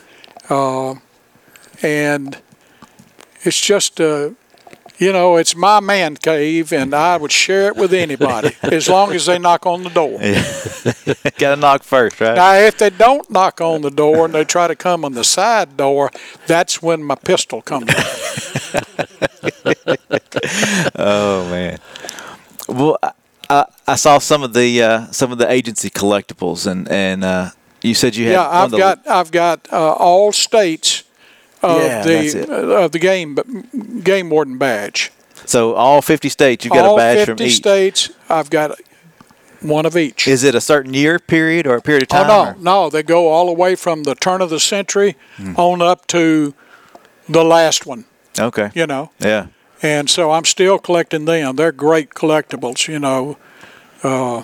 Uh, 0.48 0.94
and 1.82 2.38
it's 3.42 3.60
just 3.60 4.00
uh, 4.00 4.30
you 4.98 5.12
know, 5.12 5.36
it's 5.36 5.54
my 5.54 5.80
man 5.80 6.16
cave, 6.16 6.72
and 6.72 6.94
I 6.94 7.16
would 7.16 7.32
share 7.32 7.68
it 7.68 7.76
with 7.76 7.92
anybody 7.92 8.56
as 8.62 8.88
long 8.88 9.12
as 9.12 9.26
they 9.26 9.38
knock 9.38 9.66
on 9.66 9.82
the 9.82 9.90
door. 9.90 10.18
Got 11.38 11.54
to 11.54 11.60
knock 11.60 11.82
first, 11.82 12.20
right? 12.20 12.34
Now, 12.34 12.54
if 12.54 12.78
they 12.78 12.90
don't 12.90 13.30
knock 13.30 13.60
on 13.60 13.82
the 13.82 13.90
door 13.90 14.24
and 14.24 14.34
they 14.34 14.44
try 14.44 14.66
to 14.68 14.76
come 14.76 15.04
on 15.04 15.12
the 15.12 15.24
side 15.24 15.76
door, 15.76 16.10
that's 16.46 16.82
when 16.82 17.02
my 17.02 17.14
pistol 17.14 17.62
comes 17.62 17.90
out. 17.90 18.86
Oh 20.94 21.48
man. 21.50 21.78
Well, 22.68 22.98
I, 23.48 23.64
I, 23.86 23.96
saw 23.96 24.18
some 24.18 24.42
of 24.42 24.54
the 24.54 24.82
uh, 24.82 25.06
some 25.12 25.32
of 25.32 25.38
the 25.38 25.50
agency 25.50 25.90
collectibles, 25.90 26.66
and 26.66 26.88
and 26.88 27.24
uh, 27.24 27.50
you 27.82 27.94
said 27.94 28.16
you 28.16 28.26
had. 28.26 28.32
Yeah, 28.32 28.48
I've 28.48 28.70
got 28.70 29.08
I've 29.08 29.30
got 29.30 29.72
uh, 29.72 29.92
all 29.92 30.32
states 30.32 31.04
of 31.62 31.82
Yeah, 31.82 32.02
the 32.02 32.46
uh, 32.50 32.84
of 32.84 32.92
the 32.92 32.98
game 32.98 33.34
game 34.02 34.30
warden 34.30 34.58
badge. 34.58 35.10
So 35.44 35.74
all 35.74 36.02
50 36.02 36.28
states, 36.28 36.64
you've 36.64 36.74
got 36.74 36.84
all 36.84 36.94
a 36.94 36.98
badge 36.98 37.24
from 37.26 37.34
each. 37.34 37.38
50 37.38 37.50
states, 37.50 38.10
I've 38.28 38.50
got 38.50 38.72
one 39.60 39.86
of 39.86 39.96
each. 39.96 40.26
Is 40.26 40.42
it 40.44 40.54
a 40.54 40.60
certain 40.60 40.92
year 40.94 41.18
period 41.18 41.66
or 41.66 41.76
a 41.76 41.80
period 41.82 42.02
of 42.02 42.08
oh 42.10 42.22
time? 42.22 42.26
no, 42.28 42.44
or- 42.50 42.56
no, 42.84 42.90
they 42.90 43.02
go 43.02 43.28
all 43.28 43.46
the 43.46 43.52
way 43.52 43.74
from 43.76 44.02
the 44.02 44.14
turn 44.14 44.40
of 44.42 44.50
the 44.50 44.58
century 44.60 45.16
Hmm. 45.36 45.54
on 45.56 45.82
up 45.82 46.06
to 46.08 46.54
the 47.28 47.44
last 47.44 47.86
one. 47.86 48.04
Okay. 48.38 48.70
You 48.74 48.86
know, 48.86 49.10
Yeah. 49.18 49.46
and 49.82 50.10
so 50.10 50.30
I'm 50.32 50.44
still 50.44 50.78
collecting 50.78 51.24
them. 51.26 51.56
They're 51.56 51.72
great 51.72 52.10
collectibles, 52.10 52.88
you 52.88 52.98
know. 52.98 53.36
Uh, 54.02 54.42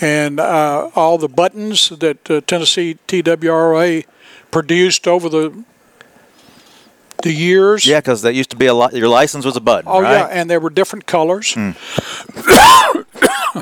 and 0.00 0.40
uh, 0.40 0.90
all 0.96 1.18
the 1.18 1.28
buttons 1.28 1.90
that 1.90 2.28
uh, 2.30 2.40
Tennessee 2.46 2.98
TWRA 3.06 4.04
produced 4.50 5.06
over 5.06 5.28
the 5.28 5.64
the 7.24 7.32
years. 7.32 7.86
Yeah, 7.86 8.00
because 8.00 8.22
that 8.22 8.34
used 8.34 8.50
to 8.50 8.56
be 8.56 8.66
a 8.66 8.74
lot. 8.74 8.92
your 8.92 9.08
license 9.08 9.44
was 9.44 9.56
a 9.56 9.60
button, 9.60 9.90
Oh 9.90 10.00
yeah, 10.00 10.28
and 10.30 10.48
there 10.48 10.60
were 10.60 10.70
different 10.70 11.06
colors. 11.06 11.54
Hmm. 11.54 11.70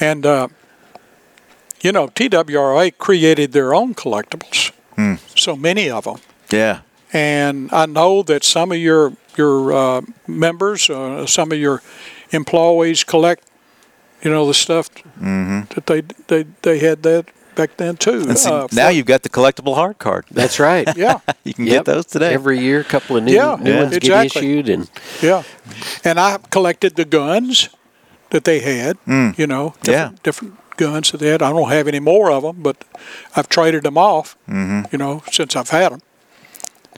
and 0.00 0.26
uh, 0.26 0.48
you 1.82 1.92
know, 1.92 2.08
TWRA 2.08 2.90
created 2.98 3.52
their 3.52 3.74
own 3.74 3.94
collectibles. 3.94 4.72
Hmm. 4.96 5.14
So 5.36 5.56
many 5.56 5.90
of 5.90 6.04
them. 6.04 6.18
Yeah. 6.50 6.80
And 7.12 7.70
I 7.72 7.86
know 7.86 8.22
that 8.22 8.42
some 8.44 8.72
of 8.72 8.78
your 8.78 9.12
your 9.36 9.72
uh, 9.72 10.00
members, 10.26 10.90
uh, 10.90 11.26
some 11.26 11.52
of 11.52 11.58
your 11.58 11.82
employees 12.30 13.04
collect, 13.04 13.44
you 14.22 14.30
know, 14.30 14.46
the 14.46 14.54
stuff 14.54 14.88
that 15.20 15.84
they 15.86 16.00
they 16.28 16.46
they 16.62 16.78
had 16.78 17.02
that 17.02 17.26
back 17.54 17.76
then 17.76 17.96
too. 17.96 18.24
And 18.28 18.38
see, 18.38 18.50
Uh, 18.50 18.66
now 18.72 18.86
for- 18.88 18.92
you've 18.92 19.06
got 19.06 19.22
the 19.22 19.28
collectible 19.28 19.74
hard 19.74 19.98
card. 19.98 20.24
That's 20.30 20.58
right. 20.58 20.88
yeah, 20.96 21.18
You 21.44 21.54
can 21.54 21.66
Yep. 21.66 21.74
get 21.74 21.84
those 21.84 22.06
today. 22.06 22.32
Every 22.34 22.58
year, 22.60 22.80
a 22.80 22.84
couple 22.84 23.16
of 23.16 23.24
new, 23.24 23.32
Yeah, 23.34 23.56
new 23.60 23.70
yeah. 23.72 23.82
ones 23.82 23.96
exactly. 23.96 24.28
get 24.28 24.36
issued, 24.42 24.68
and 24.68 24.90
yeah. 25.20 25.42
And 26.04 26.18
I 26.20 26.38
collected 26.50 26.96
the 26.96 27.04
guns 27.04 27.68
that 28.30 28.44
they 28.44 28.60
had. 28.60 28.96
You 29.06 29.46
know, 29.46 29.74
Mm. 29.82 29.88
Yeah. 29.88 30.10
different, 30.10 30.22
different 30.22 30.54
guns 30.76 31.10
that 31.10 31.18
they 31.18 31.28
had. 31.28 31.42
I 31.42 31.50
don't 31.50 31.70
have 31.70 31.86
any 31.88 32.00
more 32.00 32.30
of 32.32 32.42
them, 32.42 32.56
but 32.62 32.76
I've 33.36 33.48
traded 33.48 33.82
them 33.82 33.98
off. 33.98 34.36
Mm-hmm. 34.48 34.82
You 34.92 34.98
know, 34.98 35.22
since 35.30 35.54
I've 35.54 35.70
had 35.70 35.92
them. 35.92 36.00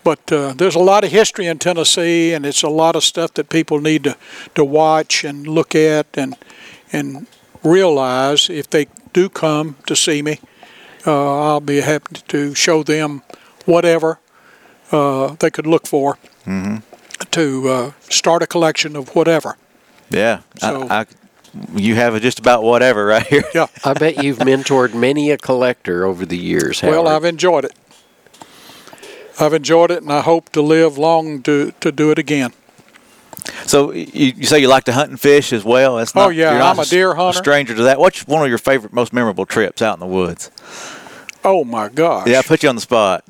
But 0.05 0.31
uh, 0.33 0.53
there's 0.55 0.75
a 0.77 0.85
lot 0.85 1.03
of 1.05 1.11
history 1.11 1.47
in 1.47 1.59
Tennessee, 1.59 2.35
and 2.35 2.45
it's 2.47 2.63
a 2.63 2.69
lot 2.69 2.95
of 2.95 3.03
stuff 3.03 3.33
that 3.35 3.49
people 3.49 3.81
need 3.81 4.05
to, 4.05 4.17
to 4.55 4.63
watch 4.65 5.25
and 5.25 5.47
look 5.47 5.75
at 5.75 6.07
and 6.15 6.37
and 6.93 7.27
realize 7.65 8.51
if 8.51 8.69
they 8.69 8.87
do 9.15 9.29
come 9.31 9.77
to 9.87 9.97
see 9.97 10.21
me, 10.23 10.39
uh, 11.07 11.55
I'll 11.55 11.61
be 11.61 11.81
happy 11.81 12.21
to 12.29 12.55
show 12.55 12.83
them 12.83 13.23
whatever 13.65 14.19
uh, 14.93 15.37
they 15.39 15.51
could 15.51 15.67
look 15.67 15.87
for 15.87 16.19
to 17.31 17.69
uh, 17.69 17.93
start 18.11 18.43
a 18.43 18.47
collection 18.47 18.97
of 18.97 19.15
whatever. 19.17 19.57
yeah. 20.11 20.41
So- 20.59 20.87
I, 20.89 21.01
I, 21.01 21.07
you 21.77 21.95
have 21.95 22.21
just 22.21 22.41
about 22.41 22.65
whatever 22.65 23.07
right 23.07 23.27
here. 23.27 23.45
Yeah. 23.55 23.69
I 23.85 23.95
bet 23.95 24.23
you've 24.25 24.39
mentored 24.39 24.93
many 24.93 25.31
a 25.31 25.39
collector 25.39 26.05
over 26.05 26.27
the 26.27 26.37
years. 26.37 26.83
Well, 26.83 27.07
I've 27.07 27.25
enjoyed 27.25 27.65
it. 27.65 27.73
I've 29.39 29.55
enjoyed 29.55 29.91
it, 29.93 30.03
and 30.03 30.13
I 30.13 30.21
hope 30.21 30.51
to 30.51 30.61
live 30.63 30.99
long 30.99 31.43
to, 31.43 31.73
to 31.81 31.93
do 31.93 32.11
it 32.11 32.19
again. 32.19 32.53
So 33.67 33.93
you, 33.93 34.33
you 34.37 34.45
say 34.47 34.59
you 34.59 34.69
like 34.69 34.85
to 34.85 34.93
hunt 34.93 35.11
and 35.11 35.21
fish 35.21 35.53
as 35.53 35.65
well? 35.65 35.97
That's 35.97 36.15
Oh, 36.17 36.27
not, 36.27 36.35
yeah, 36.35 36.51
you're 36.51 36.59
not 36.59 36.77
I'm 36.77 36.83
a 36.83 36.87
deer 36.87 37.15
hunter. 37.15 37.39
stranger 37.39 37.75
to 37.75 37.83
that. 37.85 37.99
What's 37.99 38.27
one 38.27 38.43
of 38.43 38.49
your 38.49 38.59
favorite, 38.59 38.93
most 38.93 39.13
memorable 39.13 39.47
trips 39.47 39.81
out 39.83 39.95
in 39.95 40.01
the 40.01 40.07
woods? 40.07 40.51
Oh 41.45 41.65
my 41.65 41.89
gosh! 41.89 42.27
Yeah, 42.27 42.39
I 42.39 42.43
put 42.43 42.63
you 42.63 42.69
on 42.69 42.75
the 42.75 42.81
spot. 42.81 43.25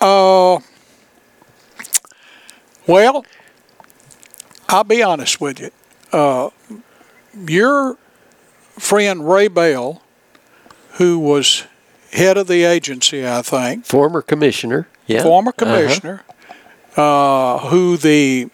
Uh, 0.00 0.58
well, 2.86 3.24
I'll 4.68 4.84
be 4.84 5.02
honest 5.02 5.40
with 5.40 5.60
you. 5.60 5.70
Uh, 6.12 6.50
your 7.46 7.96
friend 8.78 9.28
Ray 9.28 9.48
Bell, 9.48 10.02
who 10.92 11.18
was 11.18 11.64
head 12.12 12.36
of 12.36 12.46
the 12.46 12.64
agency, 12.64 13.26
I 13.26 13.42
think, 13.42 13.84
former 13.84 14.22
commissioner. 14.22 14.88
Yeah. 15.06 15.22
former 15.22 15.52
Uh-huh. 15.58 15.64
commissioner, 15.76 16.22
uh 16.96 17.58
who 17.68 17.96
the 17.96 18.50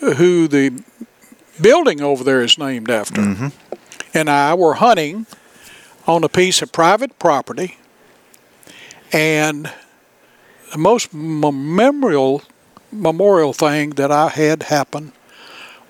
who 0.00 0.48
the 0.48 0.82
building 1.60 2.00
over 2.00 2.24
there 2.24 2.42
is 2.42 2.58
named 2.58 2.90
after, 2.90 3.20
mm-hmm. 3.20 3.48
and 4.14 4.28
I 4.28 4.54
were 4.54 4.74
hunting 4.74 5.26
on 6.06 6.24
a 6.24 6.28
piece 6.28 6.62
of 6.62 6.72
private 6.72 7.18
property, 7.18 7.76
and 9.12 9.70
the 10.72 10.78
most 10.78 11.12
memorial 11.12 12.42
memorial 12.92 13.52
thing 13.52 13.90
that 13.90 14.10
I 14.10 14.28
had 14.28 14.64
happen 14.64 15.12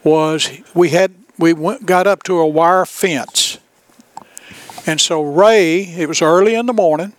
was 0.05 0.51
we 0.75 0.91
had 0.91 1.15
we 1.39 1.53
went, 1.53 1.87
got 1.87 2.07
up 2.07 2.23
to 2.25 2.39
a 2.39 2.47
wire 2.47 2.85
fence, 2.85 3.59
and 4.87 5.01
so 5.01 5.23
Ray, 5.23 5.83
it 5.83 6.09
was 6.09 6.21
early 6.21 6.55
in 6.55 6.67
the 6.67 6.73
morning, 6.73 7.13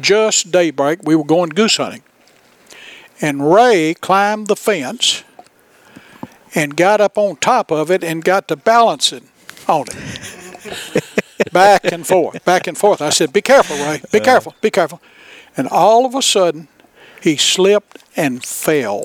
just 0.00 0.52
daybreak. 0.52 1.00
We 1.02 1.16
were 1.16 1.24
going 1.24 1.50
goose 1.50 1.78
hunting, 1.78 2.02
and 3.20 3.52
Ray 3.52 3.94
climbed 3.94 4.48
the 4.48 4.56
fence 4.56 5.24
and 6.54 6.76
got 6.76 7.00
up 7.00 7.18
on 7.18 7.36
top 7.36 7.70
of 7.70 7.90
it 7.90 8.04
and 8.04 8.24
got 8.24 8.48
to 8.48 8.56
balancing 8.56 9.28
on 9.68 9.86
it. 9.88 11.14
back 11.52 11.84
and 11.84 12.06
forth, 12.06 12.44
back 12.44 12.66
and 12.66 12.76
forth. 12.76 13.02
I 13.02 13.10
said, 13.10 13.32
Be 13.32 13.42
careful, 13.42 13.76
Ray. 13.76 14.00
Be 14.12 14.20
uh. 14.20 14.24
careful, 14.24 14.54
be 14.60 14.70
careful. 14.70 15.00
And 15.56 15.68
all 15.68 16.06
of 16.06 16.14
a 16.14 16.22
sudden, 16.22 16.68
he 17.20 17.36
slipped 17.36 18.04
and 18.16 18.44
fell 18.44 19.04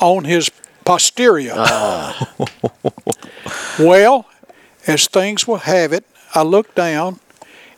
on 0.00 0.24
his 0.24 0.50
posterior. 0.84 1.54
Ah. 1.56 2.34
well, 3.78 4.26
as 4.86 5.06
things 5.06 5.46
will 5.46 5.58
have 5.58 5.92
it, 5.92 6.04
I 6.34 6.42
looked 6.42 6.74
down 6.74 7.20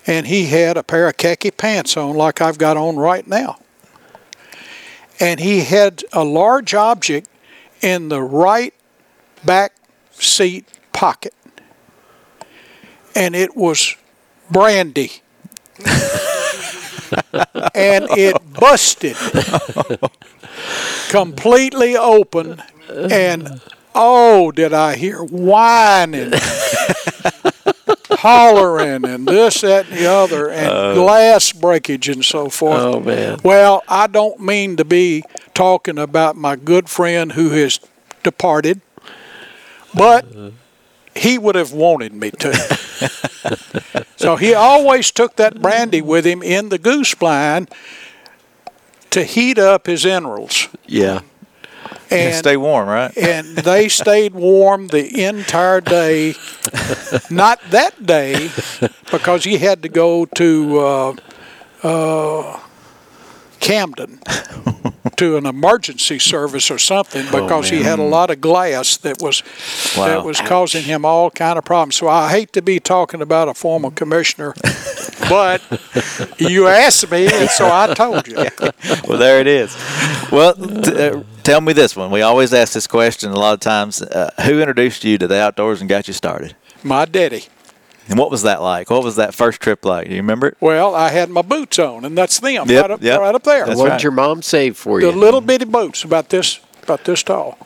and 0.06 0.26
he 0.26 0.46
had 0.46 0.76
a 0.76 0.82
pair 0.82 1.08
of 1.08 1.16
khaki 1.16 1.50
pants 1.50 1.96
on 1.96 2.16
like 2.16 2.40
I've 2.40 2.58
got 2.58 2.76
on 2.76 2.96
right 2.96 3.26
now. 3.26 3.58
And 5.20 5.38
he 5.38 5.60
had 5.60 6.02
a 6.12 6.24
large 6.24 6.74
object 6.74 7.28
in 7.82 8.08
the 8.08 8.22
right 8.22 8.74
back 9.44 9.74
seat 10.12 10.66
pocket. 10.92 11.34
And 13.14 13.34
it 13.34 13.56
was 13.56 13.96
brandy. 14.50 15.12
and 17.74 18.06
it 18.10 18.36
busted 18.54 19.16
completely 21.08 21.96
open 21.96 22.62
and 22.88 23.60
oh 23.94 24.50
did 24.52 24.72
I 24.72 24.96
hear 24.96 25.22
whining 25.22 26.32
hollering 28.22 29.04
and 29.04 29.26
this, 29.26 29.62
that, 29.62 29.88
and 29.88 29.98
the 29.98 30.06
other, 30.06 30.48
and 30.48 30.68
uh, 30.70 30.94
glass 30.94 31.50
breakage 31.50 32.08
and 32.08 32.24
so 32.24 32.48
forth. 32.48 32.80
Oh 32.80 33.00
man. 33.00 33.40
Well, 33.42 33.82
I 33.88 34.06
don't 34.06 34.40
mean 34.40 34.76
to 34.76 34.84
be 34.84 35.24
talking 35.54 35.98
about 35.98 36.36
my 36.36 36.54
good 36.54 36.88
friend 36.88 37.32
who 37.32 37.50
has 37.50 37.80
departed, 38.22 38.80
but 39.92 40.24
he 41.16 41.36
would 41.36 41.56
have 41.56 41.72
wanted 41.72 42.14
me 42.14 42.30
to. 42.30 44.06
so 44.16 44.36
he 44.36 44.54
always 44.54 45.10
took 45.10 45.34
that 45.36 45.60
brandy 45.60 46.00
with 46.00 46.24
him 46.24 46.44
in 46.44 46.68
the 46.68 46.78
goose 46.78 47.14
blind 47.16 47.70
to 49.10 49.24
heat 49.24 49.58
up 49.58 49.88
his 49.88 50.06
enrils. 50.06 50.68
Yeah. 50.86 51.22
And 52.12 52.34
Stay 52.34 52.56
warm, 52.56 52.88
right? 52.88 53.16
and 53.18 53.56
they 53.56 53.88
stayed 53.88 54.34
warm 54.34 54.88
the 54.88 55.24
entire 55.24 55.80
day. 55.80 56.34
Not 57.30 57.60
that 57.70 58.04
day, 58.04 58.50
because 59.10 59.44
he 59.44 59.58
had 59.58 59.82
to 59.82 59.88
go 59.88 60.26
to 60.26 60.78
uh, 60.78 61.14
uh, 61.82 62.60
Camden 63.62 64.18
to 65.16 65.36
an 65.36 65.46
emergency 65.46 66.18
service 66.18 66.70
or 66.70 66.78
something 66.78 67.24
because 67.30 67.70
he 67.70 67.82
had 67.84 67.98
a 67.98 68.02
lot 68.02 68.28
of 68.30 68.40
glass 68.40 68.96
that 68.98 69.22
was 69.22 69.42
Wow. 69.96 70.06
that 70.08 70.24
was 70.24 70.40
causing 70.40 70.82
him 70.82 71.04
all 71.04 71.30
kind 71.30 71.58
of 71.58 71.64
problems. 71.64 71.96
So 71.96 72.08
I 72.08 72.28
hate 72.30 72.52
to 72.54 72.62
be 72.62 72.80
talking 72.80 73.20
about 73.22 73.48
a 73.48 73.54
former 73.54 73.90
commissioner, 73.90 74.54
but 75.28 75.60
you 76.38 76.66
asked 76.66 77.10
me, 77.10 77.26
and 77.32 77.48
so 77.50 77.66
I 77.70 77.94
told 77.94 78.26
you. 78.26 78.36
well, 79.08 79.18
there 79.18 79.38
it 79.40 79.46
is. 79.46 79.76
Well, 80.32 80.54
t- 80.54 80.92
uh, 80.92 81.22
tell 81.42 81.60
me 81.60 81.72
this 81.72 81.94
one. 81.94 82.10
We 82.10 82.22
always 82.22 82.52
ask 82.54 82.72
this 82.72 82.86
question 82.86 83.30
a 83.32 83.38
lot 83.38 83.54
of 83.54 83.60
times. 83.60 84.02
Uh, 84.02 84.30
who 84.44 84.60
introduced 84.60 85.04
you 85.04 85.18
to 85.18 85.26
the 85.28 85.38
outdoors 85.40 85.80
and 85.80 85.88
got 85.88 86.08
you 86.08 86.14
started? 86.14 86.56
My 86.82 87.04
daddy. 87.04 87.44
And 88.12 88.18
what 88.18 88.30
was 88.30 88.42
that 88.42 88.60
like? 88.60 88.90
What 88.90 89.02
was 89.02 89.16
that 89.16 89.34
first 89.34 89.60
trip 89.60 89.84
like? 89.86 90.06
Do 90.06 90.12
you 90.12 90.18
remember 90.20 90.48
it? 90.48 90.56
Well, 90.60 90.94
I 90.94 91.08
had 91.08 91.30
my 91.30 91.40
boots 91.40 91.78
on, 91.78 92.04
and 92.04 92.16
that's 92.16 92.38
them 92.40 92.68
Yep, 92.68 92.82
right 92.82 92.90
up 92.90 93.02
yep. 93.02 93.20
right 93.20 93.34
up 93.34 93.42
there. 93.42 93.64
That's 93.64 93.78
what 93.78 93.88
right. 93.88 93.96
did 93.96 94.02
your 94.02 94.12
mom 94.12 94.42
save 94.42 94.76
for 94.76 95.00
you? 95.00 95.10
the 95.10 95.16
little 95.16 95.40
bitty 95.40 95.64
boots 95.64 96.04
about 96.04 96.28
this 96.28 96.60
about 96.82 97.04
this 97.04 97.22
tall 97.22 97.56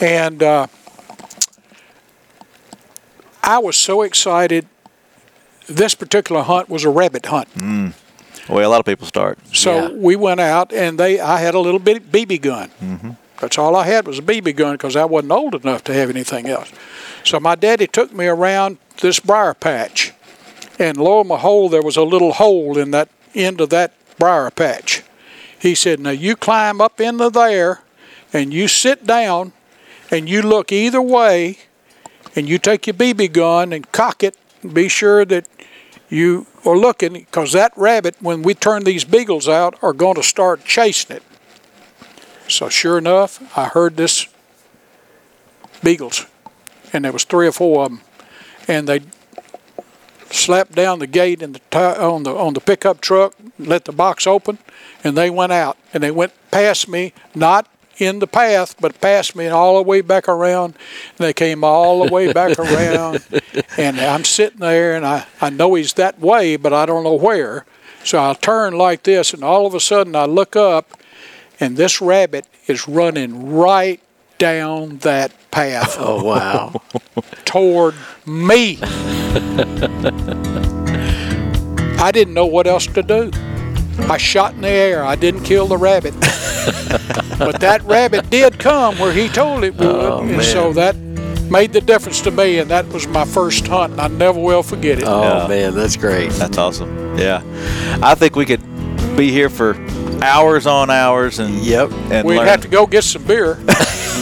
and 0.00 0.42
uh, 0.42 0.66
i 3.42 3.58
was 3.58 3.76
so 3.76 4.02
excited 4.02 4.66
this 5.66 5.94
particular 5.94 6.42
hunt 6.42 6.68
was 6.68 6.84
a 6.84 6.88
rabbit 6.90 7.26
hunt 7.26 7.48
Well, 8.48 8.68
a 8.68 8.70
lot 8.70 8.78
of 8.80 8.86
people 8.86 9.06
start. 9.06 9.38
so 9.52 9.74
Yeah. 9.74 9.88
we 9.94 10.16
went 10.16 10.40
out 10.40 10.72
and 10.72 10.98
they 10.98 11.18
i 11.20 11.38
had 11.38 11.54
a 11.54 11.60
little 11.60 11.80
bitty 11.80 12.00
bb 12.00 12.40
gun 12.40 13.16
that's 13.40 13.58
all 13.58 13.74
i 13.76 13.84
had 13.86 14.06
was 14.06 14.18
a 14.18 14.22
bb 14.22 14.54
gun 14.54 14.72
because 14.74 14.96
i 14.96 15.04
wasn't 15.04 15.32
old 15.32 15.54
enough 15.54 15.82
to 15.84 15.92
have 15.94 16.08
anything 16.10 16.46
else 16.46 16.70
so 17.24 17.40
my 17.40 17.54
daddy 17.56 17.86
took 17.86 18.12
me 18.12 18.26
around 18.26 18.78
this 19.00 19.20
briar 19.20 19.54
patch. 19.54 20.12
And 20.78 20.96
lo 20.96 21.20
and 21.20 21.28
behold 21.28 21.72
there 21.72 21.82
was 21.82 21.96
a 21.96 22.02
little 22.02 22.32
hole 22.32 22.76
in 22.76 22.90
that 22.90 23.08
end 23.34 23.60
of 23.60 23.70
that 23.70 23.92
briar 24.18 24.50
patch. 24.50 25.02
He 25.58 25.74
said, 25.74 26.00
Now 26.00 26.10
you 26.10 26.36
climb 26.36 26.80
up 26.80 27.00
into 27.00 27.30
there 27.30 27.82
and 28.32 28.52
you 28.52 28.68
sit 28.68 29.06
down 29.06 29.52
and 30.10 30.28
you 30.28 30.42
look 30.42 30.72
either 30.72 31.02
way 31.02 31.58
and 32.34 32.48
you 32.48 32.58
take 32.58 32.86
your 32.86 32.94
BB 32.94 33.32
gun 33.32 33.72
and 33.72 33.90
cock 33.92 34.22
it. 34.22 34.36
And 34.62 34.74
be 34.74 34.88
sure 34.88 35.24
that 35.24 35.48
you 36.08 36.46
are 36.64 36.76
looking 36.76 37.14
because 37.14 37.52
that 37.52 37.72
rabbit, 37.76 38.16
when 38.20 38.42
we 38.42 38.54
turn 38.54 38.84
these 38.84 39.04
beagles 39.04 39.48
out, 39.48 39.82
are 39.82 39.92
going 39.92 40.14
to 40.16 40.22
start 40.22 40.64
chasing 40.64 41.16
it. 41.16 41.22
So 42.48 42.68
sure 42.68 42.98
enough, 42.98 43.56
I 43.58 43.66
heard 43.66 43.96
this 43.96 44.28
beagles 45.82 46.26
and 46.92 47.04
there 47.04 47.12
was 47.12 47.24
three 47.24 47.46
or 47.46 47.52
four 47.52 47.84
of 47.84 47.90
them 47.90 48.00
and 48.68 48.88
they 48.88 49.00
slapped 50.30 50.72
down 50.72 50.98
the 50.98 51.06
gate 51.06 51.42
in 51.42 51.52
the 51.52 51.60
on 52.00 52.22
the 52.24 52.34
on 52.34 52.54
the 52.54 52.60
pickup 52.60 53.00
truck, 53.00 53.34
let 53.58 53.84
the 53.84 53.92
box 53.92 54.26
open, 54.26 54.58
and 55.04 55.16
they 55.16 55.30
went 55.30 55.52
out 55.52 55.76
and 55.92 56.02
they 56.02 56.10
went 56.10 56.32
past 56.50 56.88
me, 56.88 57.12
not 57.34 57.68
in 57.98 58.18
the 58.18 58.26
path, 58.26 58.74
but 58.80 59.00
past 59.00 59.34
me 59.34 59.46
and 59.46 59.54
all 59.54 59.76
the 59.76 59.82
way 59.82 60.00
back 60.02 60.28
around. 60.28 60.74
And 61.18 61.26
they 61.26 61.32
came 61.32 61.64
all 61.64 62.04
the 62.04 62.12
way 62.12 62.32
back 62.32 62.58
around, 62.58 63.24
and 63.78 63.98
I'm 64.00 64.24
sitting 64.24 64.60
there 64.60 64.94
and 64.94 65.06
I 65.06 65.26
I 65.40 65.50
know 65.50 65.74
he's 65.74 65.94
that 65.94 66.20
way, 66.20 66.56
but 66.56 66.72
I 66.72 66.86
don't 66.86 67.04
know 67.04 67.14
where. 67.14 67.64
So 68.04 68.22
I 68.22 68.34
turn 68.34 68.74
like 68.74 69.02
this, 69.02 69.34
and 69.34 69.42
all 69.42 69.66
of 69.66 69.74
a 69.74 69.80
sudden 69.80 70.14
I 70.14 70.26
look 70.26 70.54
up, 70.54 71.00
and 71.58 71.76
this 71.76 72.00
rabbit 72.00 72.46
is 72.68 72.86
running 72.86 73.52
right 73.52 74.00
down 74.38 74.98
that 74.98 75.32
path 75.50 75.96
oh 75.98 76.22
wow! 76.22 76.82
toward 77.44 77.94
me. 78.26 78.78
I 81.98 82.10
didn't 82.12 82.34
know 82.34 82.46
what 82.46 82.66
else 82.66 82.86
to 82.88 83.02
do. 83.02 83.30
I 84.08 84.18
shot 84.18 84.54
in 84.54 84.60
the 84.60 84.68
air. 84.68 85.04
I 85.04 85.16
didn't 85.16 85.44
kill 85.44 85.66
the 85.66 85.78
rabbit. 85.78 86.14
but 87.38 87.60
that 87.60 87.80
rabbit 87.84 88.28
did 88.28 88.58
come 88.58 88.98
where 88.98 89.12
he 89.12 89.28
told 89.28 89.64
it 89.64 89.74
would. 89.76 89.86
Oh, 89.86 90.20
and 90.22 90.42
so 90.42 90.72
that 90.74 90.94
made 91.50 91.72
the 91.72 91.80
difference 91.80 92.20
to 92.22 92.30
me. 92.30 92.58
And 92.58 92.70
that 92.70 92.86
was 92.88 93.06
my 93.08 93.24
first 93.24 93.66
hunt. 93.66 93.92
And 93.92 94.00
I 94.00 94.08
never 94.08 94.38
will 94.38 94.62
forget 94.62 94.98
it. 94.98 95.04
Oh 95.06 95.22
Yeah. 95.22 95.48
man, 95.48 95.74
that's 95.74 95.96
great. 95.96 96.30
That's 96.32 96.58
awesome. 96.58 97.16
Yeah, 97.16 97.40
I 98.02 98.14
think 98.14 98.36
we 98.36 98.44
could 98.44 98.60
be 99.16 99.30
here 99.32 99.48
for 99.48 99.74
hours 100.22 100.66
on 100.66 100.90
hours 100.90 101.38
and 101.38 101.54
Yep. 101.64 101.90
and 102.10 102.26
We'd 102.28 102.36
learn. 102.36 102.46
have 102.46 102.60
to 102.62 102.68
go 102.68 102.86
get 102.86 103.04
some 103.04 103.24
beer. 103.24 103.58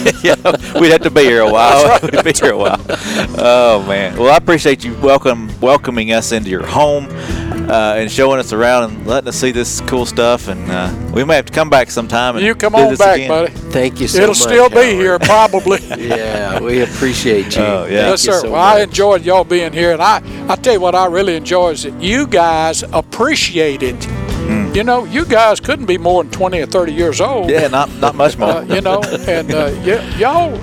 yeah, 0.23 0.35
we'd 0.79 0.91
have 0.91 1.01
to 1.01 1.09
be 1.11 1.23
here 1.23 1.41
a 1.41 1.49
while. 1.51 1.99
We'd 2.03 2.23
be 2.23 2.33
here 2.33 2.51
a 2.53 2.57
while. 2.57 2.79
Oh 3.37 3.83
man. 3.87 4.17
Well, 4.17 4.31
I 4.31 4.37
appreciate 4.37 4.83
you 4.83 4.93
welcome 4.99 5.49
welcoming 5.59 6.11
us 6.13 6.31
into 6.31 6.49
your 6.49 6.65
home 6.65 7.07
uh, 7.69 7.95
and 7.97 8.11
showing 8.11 8.39
us 8.39 8.53
around 8.53 8.91
and 8.91 9.07
letting 9.07 9.27
us 9.29 9.35
see 9.37 9.51
this 9.51 9.81
cool 9.81 10.05
stuff. 10.05 10.47
And 10.47 10.69
uh, 10.69 10.93
we 11.13 11.23
may 11.23 11.35
have 11.35 11.45
to 11.45 11.53
come 11.53 11.69
back 11.69 11.89
sometime. 11.89 12.35
And 12.35 12.45
You 12.45 12.53
come 12.55 12.73
do 12.73 12.79
on 12.79 12.89
this 12.91 12.99
back, 12.99 13.15
again. 13.15 13.29
buddy. 13.29 13.51
Thank 13.71 13.99
you 13.99 14.07
so 14.07 14.17
much. 14.19 14.23
It'll 14.23 14.29
much. 14.35 14.37
still 14.53 14.69
be 14.69 14.75
Howard. 14.75 14.95
here, 14.95 15.19
probably. 15.19 15.79
Yeah, 16.15 16.59
we 16.59 16.81
appreciate 16.81 17.55
you. 17.55 17.63
Oh, 17.63 17.85
yeah. 17.85 17.89
Thank 17.89 17.91
Yes, 17.91 18.25
you 18.25 18.33
sir. 18.33 18.39
so 18.41 18.51
well, 18.51 18.61
I 18.61 18.81
enjoyed 18.81 19.23
y'all 19.25 19.43
being 19.43 19.73
here, 19.73 19.91
and 19.93 20.01
I, 20.01 20.21
I 20.47 20.55
tell 20.55 20.73
you 20.73 20.79
what, 20.79 20.93
I 20.93 21.07
really 21.07 21.35
enjoy 21.35 21.71
is 21.71 21.83
that 21.83 21.99
you 22.01 22.27
guys 22.27 22.83
appreciate 22.83 23.81
it. 23.81 23.95
You 24.75 24.83
know, 24.83 25.05
you 25.05 25.23
guys 25.25 25.61
couldn't 25.61 25.85
be 25.85 25.97
more 25.97 26.21
than 26.21 26.31
twenty 26.33 26.59
or 26.59 26.65
thirty 26.65 26.91
years 26.93 27.21
old. 27.21 27.49
Yeah, 27.49 27.67
not 27.69 27.89
not 27.99 28.13
much 28.15 28.37
more. 28.37 28.49
Uh, 28.49 28.63
you 28.65 28.81
know, 28.81 29.01
and 29.27 29.49
uh, 29.53 29.71
y- 29.85 30.15
y'all 30.17 30.57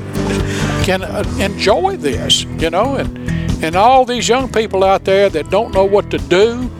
can 0.85 1.03
uh, 1.03 1.25
enjoy 1.38 1.96
this. 1.96 2.44
You 2.44 2.68
know, 2.68 2.96
and 2.96 3.16
and 3.64 3.75
all 3.75 4.05
these 4.05 4.29
young 4.29 4.53
people 4.53 4.85
out 4.85 5.05
there 5.05 5.31
that 5.31 5.48
don't 5.48 5.72
know 5.72 5.85
what 5.87 6.11
to 6.11 6.18
do. 6.18 6.70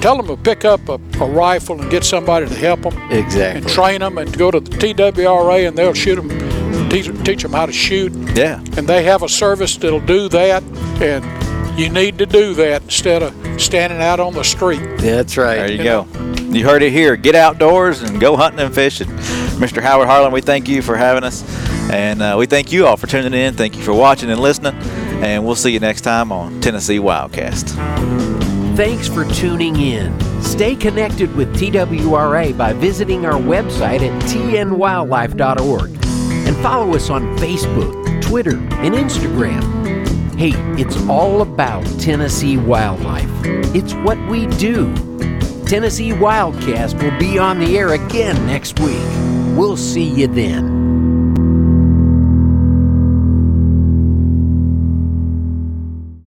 Tell 0.00 0.16
them 0.16 0.26
to 0.26 0.36
pick 0.36 0.64
up 0.64 0.86
a, 0.88 0.94
a 1.20 1.26
rifle 1.30 1.80
and 1.80 1.90
get 1.90 2.04
somebody 2.04 2.46
to 2.46 2.54
help 2.54 2.82
them 2.82 2.92
Exactly. 3.10 3.62
and 3.62 3.68
train 3.68 4.00
them 4.00 4.18
and 4.18 4.36
go 4.36 4.50
to 4.50 4.60
the 4.60 4.70
TWRA 4.76 5.66
and 5.68 5.78
they'll 5.78 5.94
shoot 5.94 6.16
them, 6.16 6.28
teach, 6.90 7.06
teach 7.24 7.42
them 7.42 7.52
how 7.52 7.64
to 7.64 7.72
shoot 7.72 8.12
yeah. 8.36 8.58
and 8.76 8.86
they 8.86 9.02
have 9.04 9.22
a 9.22 9.28
service 9.30 9.78
that'll 9.78 10.00
do 10.00 10.28
that 10.28 10.62
and 11.00 11.24
you 11.76 11.88
need 11.88 12.18
to 12.18 12.26
do 12.26 12.54
that 12.54 12.82
instead 12.82 13.22
of 13.22 13.60
standing 13.60 14.00
out 14.00 14.20
on 14.20 14.34
the 14.34 14.44
street 14.44 14.82
That's 14.98 15.36
right. 15.36 15.56
There 15.56 15.70
you, 15.70 15.78
You 15.78 15.84
go. 15.84 16.06
You 16.54 16.64
heard 16.64 16.82
it 16.82 16.92
here. 16.92 17.16
Get 17.16 17.34
outdoors 17.34 18.02
and 18.02 18.20
go 18.20 18.36
hunting 18.36 18.60
and 18.60 18.74
fishing. 18.74 19.08
Mr. 19.58 19.82
Howard 19.82 20.06
Harlan, 20.06 20.32
we 20.32 20.40
thank 20.40 20.68
you 20.68 20.82
for 20.82 20.96
having 20.96 21.24
us. 21.24 21.42
And 21.90 22.22
uh, 22.22 22.36
we 22.38 22.46
thank 22.46 22.72
you 22.72 22.86
all 22.86 22.96
for 22.96 23.06
tuning 23.06 23.34
in. 23.34 23.54
Thank 23.54 23.76
you 23.76 23.82
for 23.82 23.92
watching 23.92 24.30
and 24.30 24.40
listening. 24.40 24.74
And 25.22 25.44
we'll 25.44 25.56
see 25.56 25.72
you 25.72 25.80
next 25.80 26.02
time 26.02 26.30
on 26.30 26.60
Tennessee 26.60 26.98
Wildcast. 26.98 27.70
Thanks 28.76 29.08
for 29.08 29.24
tuning 29.24 29.76
in. 29.76 30.18
Stay 30.42 30.74
connected 30.76 31.34
with 31.34 31.54
TWRA 31.56 32.56
by 32.56 32.72
visiting 32.72 33.24
our 33.26 33.40
website 33.40 34.00
at 34.00 34.22
tnwildlife.org 34.24 35.90
and 36.46 36.56
follow 36.56 36.94
us 36.94 37.10
on 37.10 37.36
Facebook, 37.38 38.22
Twitter, 38.22 38.56
and 38.56 38.94
Instagram. 38.94 39.83
Hey, 40.36 40.52
it's 40.76 40.96
all 41.08 41.42
about 41.42 41.84
Tennessee 42.00 42.56
wildlife. 42.56 43.30
It's 43.72 43.94
what 43.94 44.18
we 44.28 44.46
do. 44.46 44.92
Tennessee 45.64 46.10
Wildcast 46.10 47.00
will 47.00 47.16
be 47.20 47.38
on 47.38 47.60
the 47.60 47.78
air 47.78 47.92
again 47.92 48.44
next 48.44 48.80
week. 48.80 48.98
We'll 49.56 49.76
see 49.76 50.02
you 50.02 50.26
then. 50.26 50.83